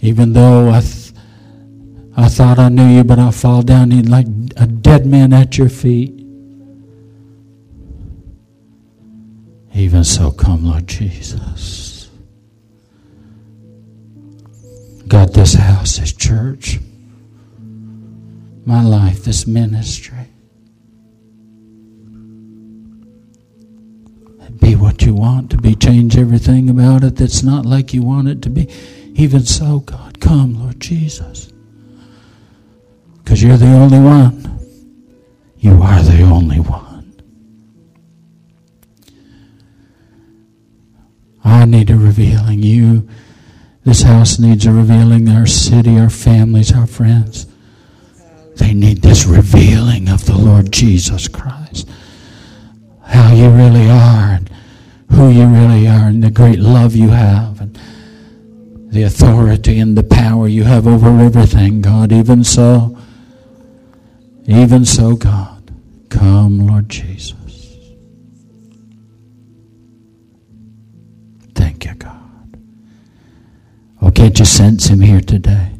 [0.01, 1.13] Even though I, th-
[2.17, 4.25] I thought I knew you, but I fall down like
[4.57, 6.25] a dead man at your feet.
[9.75, 12.09] Even so, come, Lord Jesus.
[15.07, 16.79] God, this house, this church,
[18.69, 20.27] my life, this ministry.
[24.61, 25.73] Be what you want to be.
[25.73, 28.69] Change everything about it that's not like you want it to be.
[29.15, 31.51] Even so, God, come, Lord Jesus.
[33.17, 34.59] Because you're the only one.
[35.57, 37.19] You are the only one.
[41.43, 42.61] I need a revealing.
[42.61, 43.09] You,
[43.83, 45.27] this house needs a revealing.
[45.27, 47.48] Our city, our families, our friends.
[48.59, 51.89] They need this revealing of the Lord Jesus Christ.
[53.05, 54.49] How you really are and
[55.11, 57.79] who you really are and the great love you have and
[58.91, 62.11] the authority and the power you have over everything, God.
[62.11, 62.97] Even so,
[64.45, 65.71] even so, God,
[66.09, 67.33] come, Lord Jesus.
[71.55, 72.57] Thank you, God.
[74.01, 75.78] Oh, can't you sense Him here today?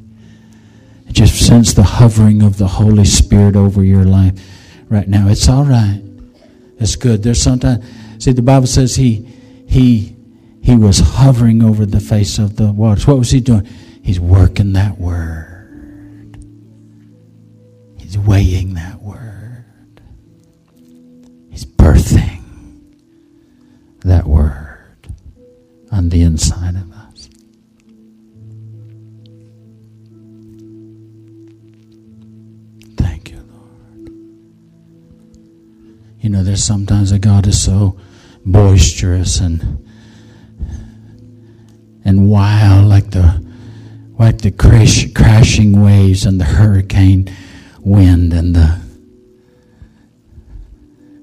[1.19, 4.39] Just sense the hovering of the Holy Spirit over your life
[4.87, 5.27] right now.
[5.27, 6.01] It's all right.
[6.77, 7.23] It's good.
[7.23, 7.83] There's sometimes,
[8.23, 9.27] see, the Bible says He,
[9.67, 10.15] He,
[10.61, 13.05] He was hovering over the face of the waters.
[13.05, 13.67] What was He doing?
[14.01, 16.37] He's working that word.
[17.97, 19.65] He's weighing that word.
[21.49, 22.43] He's birthing
[24.05, 25.09] that word
[25.91, 26.98] on the inside of us.
[36.19, 37.97] You know, there's sometimes that God is so
[38.45, 39.85] boisterous and
[42.03, 43.45] and wild like the
[44.17, 47.33] like the crash, crashing waves and the hurricane
[47.79, 48.81] wind and the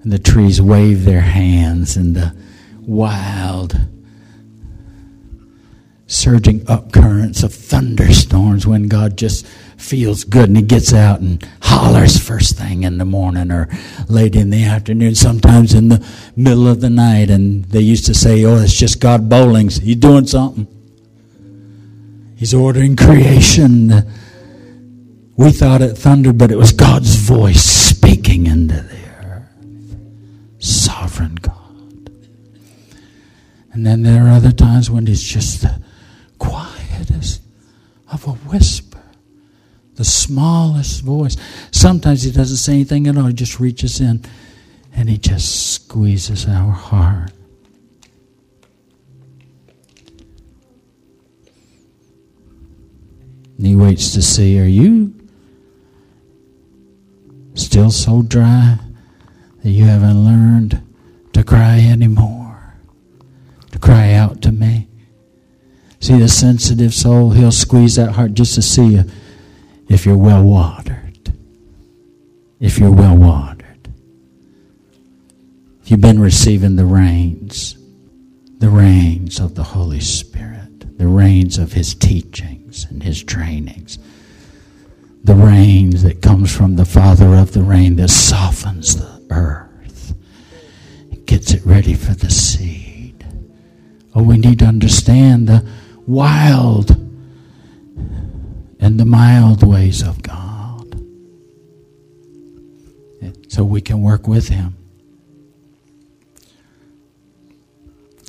[0.02, 2.34] and the trees wave their hands and the
[2.80, 3.78] wild
[6.06, 9.44] surging up currents of thunderstorms when God just
[9.76, 13.68] feels good and he gets out and hollers first thing in the morning or
[14.08, 16.06] late in the afternoon, sometimes in the
[16.36, 17.30] middle of the night.
[17.30, 19.68] And they used to say, oh, it's just God bowling.
[19.68, 20.66] He's doing something.
[22.36, 23.92] He's ordering creation.
[25.36, 29.96] We thought it thundered, but it was God's voice speaking into the earth.
[30.58, 32.10] Sovereign God.
[33.72, 35.82] And then there are other times when it's just the
[36.38, 37.42] quietest
[38.10, 38.85] of a whisper,
[39.96, 41.36] the smallest voice.
[41.72, 44.22] Sometimes he doesn't say anything at all, he just reaches in
[44.94, 47.32] and he just squeezes our heart.
[53.56, 55.14] And he waits to see, are you
[57.54, 58.78] still so dry
[59.62, 60.82] that you haven't learned
[61.32, 62.74] to cry anymore?
[63.72, 64.88] To cry out to me?
[66.00, 69.04] See the sensitive soul, he'll squeeze that heart just to see you
[69.88, 71.32] if you're well watered.
[72.60, 73.88] If you're well watered.
[75.82, 77.76] If you've been receiving the rains,
[78.58, 80.98] the rains of the Holy Spirit.
[80.98, 83.98] the rains of his teachings and his trainings.
[85.24, 90.14] The rains that comes from the Father of the rain that softens the earth,
[91.26, 93.26] gets it ready for the seed.
[94.14, 95.66] Oh, we need to understand the
[96.06, 96.96] wild
[98.80, 101.02] and the mild ways of God
[103.48, 104.76] so we can work with Him.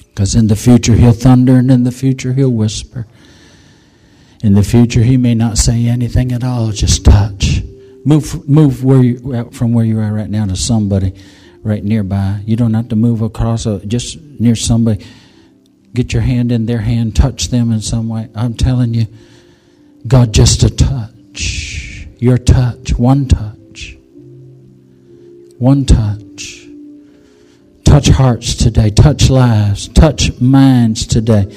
[0.09, 3.05] Because in the future he'll thunder, and in the future he'll whisper.
[4.43, 7.61] In the future he may not say anything at all, just touch.
[8.03, 11.13] Move, move where you, from where you are right now to somebody
[11.61, 12.41] right nearby.
[12.45, 15.05] You don't have to move across, a, just near somebody.
[15.93, 18.29] Get your hand in their hand, touch them in some way.
[18.33, 19.07] I'm telling you,
[20.07, 22.07] God, just a touch.
[22.19, 23.97] Your touch, one touch.
[25.59, 26.27] One touch
[27.87, 31.51] touch hearts today, touch lives, touch minds today,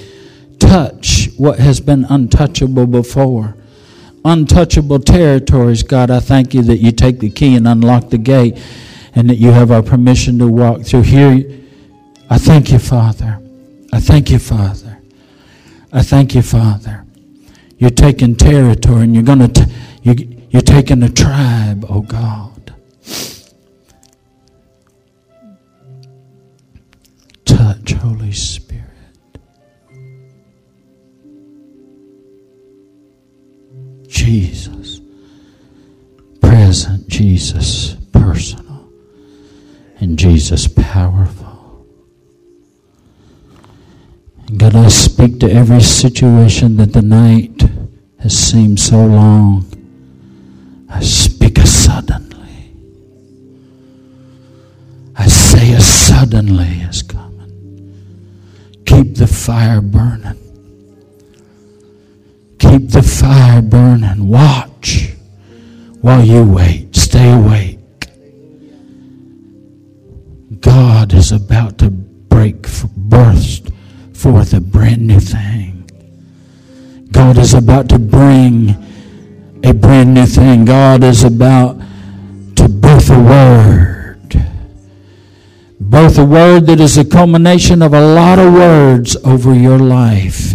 [0.59, 3.57] touch what has been untouchable before.
[4.25, 8.63] Untouchable territories, God, I thank you that you take the key and unlock the gate
[9.15, 11.45] and that you have our permission to walk through here.
[12.31, 13.39] I thank you, Father.
[13.93, 14.99] I thank you, Father.
[15.93, 17.05] I thank you, Father.
[17.81, 19.71] You're taking territory and you're going to,
[20.03, 22.61] you, you're taking a tribe, oh God.
[27.45, 28.85] touch, Holy Spirit.
[34.09, 35.01] Jesus,
[36.41, 38.89] present, Jesus, personal,
[40.01, 41.40] and Jesus, powerful.
[44.57, 47.63] God, I speak to every situation that the night
[48.19, 49.65] has seemed so long.
[50.89, 52.75] I speak a suddenly.
[55.17, 57.95] I say a suddenly is coming.
[58.87, 60.39] Keep the fire burning.
[62.59, 64.29] Keep the fire burning.
[64.29, 65.15] Watch
[66.01, 66.97] while you wait.
[66.97, 67.79] Stay awake.
[70.61, 72.67] God is about to break,
[72.97, 73.71] burst
[74.21, 75.91] forth a brand new thing.
[77.11, 78.77] God is about to bring
[79.65, 80.65] a brand new thing.
[80.65, 81.81] God is about
[82.57, 83.91] to birth a word
[85.91, 90.55] Birth a word that is a culmination of a lot of words over your life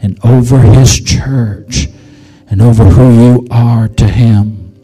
[0.00, 1.86] and over His church
[2.50, 4.74] and over who you are to Him.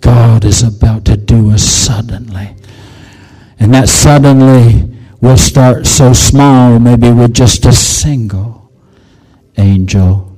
[0.00, 2.56] God is about to do us suddenly.
[3.60, 4.89] And that suddenly
[5.20, 8.72] will start so small, maybe with just a single
[9.58, 10.36] angel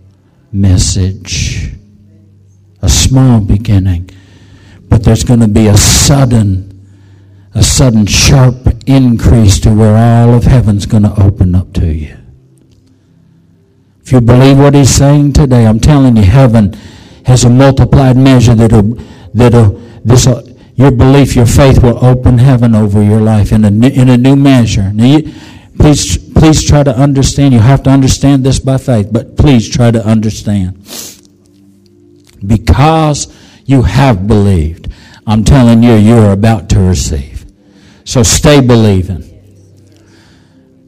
[0.53, 1.73] message.
[2.83, 4.11] A small beginning.
[4.89, 6.73] But there's going to be a sudden
[7.55, 8.57] a sudden sharp
[8.87, 12.17] increase to where all of heaven's going to open up to you.
[14.03, 16.73] If you believe what he's saying today, I'm telling you, heaven
[17.27, 18.99] has a multiplied measure that'll,
[19.35, 20.27] that'll, this,
[20.83, 24.35] your belief, your faith will open heaven over your life in a, in a new
[24.35, 24.93] measure.
[24.93, 25.33] Now you,
[25.79, 27.55] please, please try to understand.
[27.55, 30.75] You have to understand this by faith, but please try to understand.
[32.45, 33.33] Because
[33.65, 34.93] you have believed,
[35.25, 37.47] I'm telling you, you're about to receive.
[38.05, 39.23] So stay believing.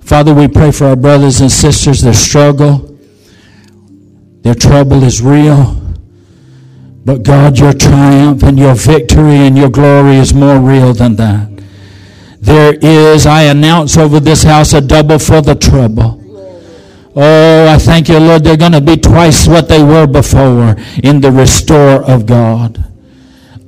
[0.01, 2.99] Father, we pray for our brothers and sisters, their struggle,
[4.43, 5.84] their trouble is real.
[7.05, 11.51] But God, your triumph and your victory and your glory is more real than that.
[12.41, 16.21] There is, I announce over this house, a double for the trouble.
[17.17, 21.21] Oh, I thank you, Lord, they're going to be twice what they were before in
[21.21, 22.83] the restore of God.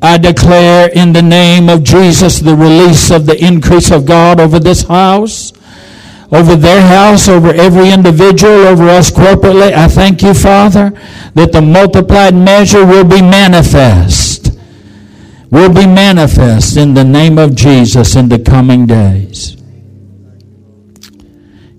[0.03, 4.59] I declare in the name of Jesus the release of the increase of God over
[4.59, 5.53] this house,
[6.33, 9.73] over their house, over every individual, over us corporately.
[9.73, 10.91] I thank you, Father,
[11.35, 14.53] that the multiplied measure will be manifest.
[15.51, 19.55] Will be manifest in the name of Jesus in the coming days.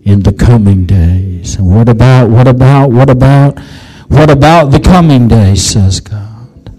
[0.04, 1.56] In the coming days.
[1.56, 3.60] And what about, what about, what about,
[4.08, 6.72] what about the coming days, says God?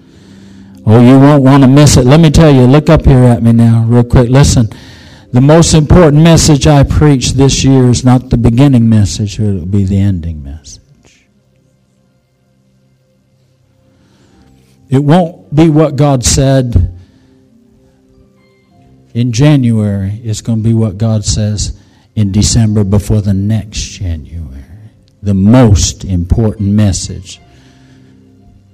[0.86, 2.06] Oh, you won't want to miss it.
[2.06, 4.30] Let me tell you, look up here at me now, real quick.
[4.30, 4.68] Listen,
[5.32, 9.84] the most important message I preach this year is not the beginning message, it'll be
[9.84, 11.26] the ending message.
[14.88, 16.98] It won't be what God said
[19.12, 21.78] in January, it's going to be what God says
[22.14, 24.64] in December before the next January.
[25.22, 27.40] The most important message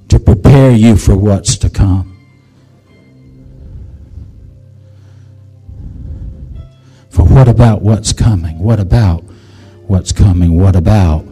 [0.09, 2.14] to prepare you for what's to come.
[7.15, 8.59] For what about what's coming?
[8.59, 9.25] What about
[9.87, 10.59] what's coming?
[10.61, 11.25] What about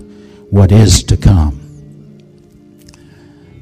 [0.52, 1.58] what is to come.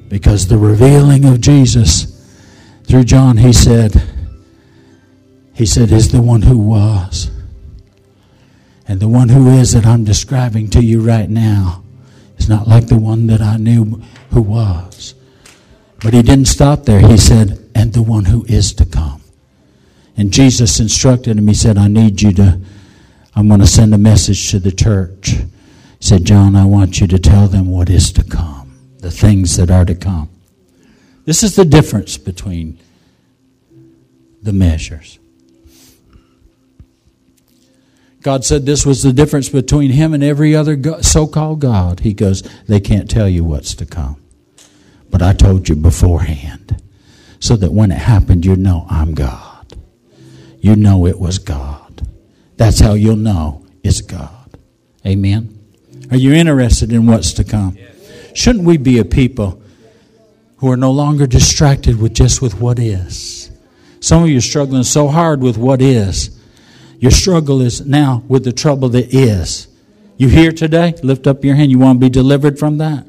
[0.09, 2.21] Because the revealing of Jesus
[2.83, 3.93] through John, he said,
[5.55, 7.31] he said, is the one who was.
[8.89, 11.85] And the one who is that I'm describing to you right now
[12.39, 14.03] is not like the one that I knew
[14.33, 15.15] who was.
[16.03, 16.99] But he didn't stop there.
[16.99, 19.20] He said, and the one who is to come.
[20.17, 22.61] And Jesus instructed him, he said, I need you to,
[23.35, 25.31] I'm going to send a message to the church.
[25.31, 25.47] He
[26.01, 29.71] said, John, I want you to tell them what is to come, the things that
[29.71, 30.29] are to come.
[31.25, 32.79] This is the difference between
[34.43, 35.19] the measures.
[38.23, 42.01] God said this was the difference between him and every other so called God.
[42.01, 44.17] He goes, They can't tell you what's to come.
[45.09, 46.83] But I told you beforehand
[47.41, 49.50] so that when it happened, you'd know I'm God.
[50.61, 52.07] You know it was God.
[52.57, 54.57] That's how you'll know it's God.
[55.07, 55.59] Amen.
[56.11, 57.79] Are you interested in what's to come?
[58.35, 59.63] Shouldn't we be a people
[60.59, 63.51] who are no longer distracted with just with what is?
[64.01, 66.39] Some of you are struggling so hard with what is.
[66.99, 69.69] Your struggle is now with the trouble that is.
[70.19, 70.95] You here today?
[71.03, 71.71] Lift up your hand.
[71.71, 73.07] You want to be delivered from that?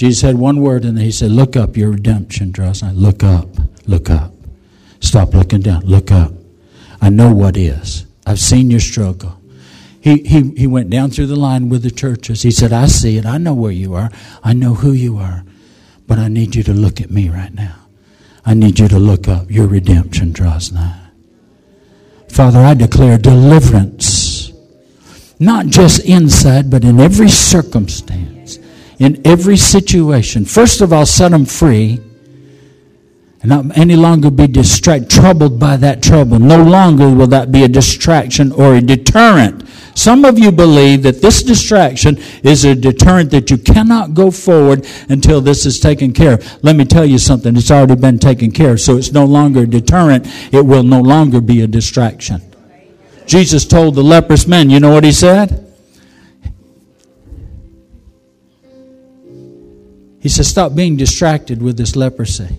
[0.00, 2.92] Jesus had one word and he said, Look up, your redemption draws nigh.
[2.92, 3.48] Look up,
[3.86, 4.32] look up.
[5.00, 6.32] Stop looking down, look up.
[7.02, 8.06] I know what is.
[8.26, 9.38] I've seen your struggle.
[10.00, 12.40] He, he, he went down through the line with the churches.
[12.40, 13.26] He said, I see it.
[13.26, 14.10] I know where you are.
[14.42, 15.44] I know who you are.
[16.06, 17.76] But I need you to look at me right now.
[18.46, 19.50] I need you to look up.
[19.50, 21.10] Your redemption draws nigh.
[22.30, 24.50] Father, I declare deliverance,
[25.38, 28.39] not just inside, but in every circumstance
[29.00, 30.44] in every situation.
[30.44, 31.98] First of all, set them free
[33.42, 36.38] and not any longer be distracted, troubled by that trouble.
[36.38, 39.66] No longer will that be a distraction or a deterrent.
[39.94, 44.86] Some of you believe that this distraction is a deterrent that you cannot go forward
[45.08, 46.62] until this is taken care of.
[46.62, 47.56] Let me tell you something.
[47.56, 50.26] It's already been taken care of, so it's no longer a deterrent.
[50.52, 52.42] It will no longer be a distraction.
[53.26, 55.69] Jesus told the leprous man, you know what he said?
[60.20, 62.58] He says, Stop being distracted with this leprosy.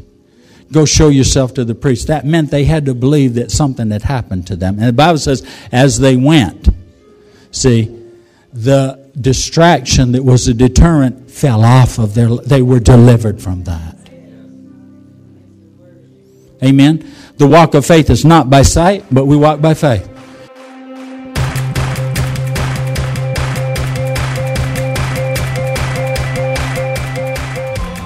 [0.72, 2.08] Go show yourself to the priest.
[2.08, 4.80] That meant they had to believe that something had happened to them.
[4.80, 6.70] And the Bible says, as they went,
[7.52, 7.98] see,
[8.54, 13.98] the distraction that was a deterrent fell off of their, they were delivered from that.
[16.64, 17.12] Amen.
[17.38, 20.08] The walk of faith is not by sight, but we walk by faith.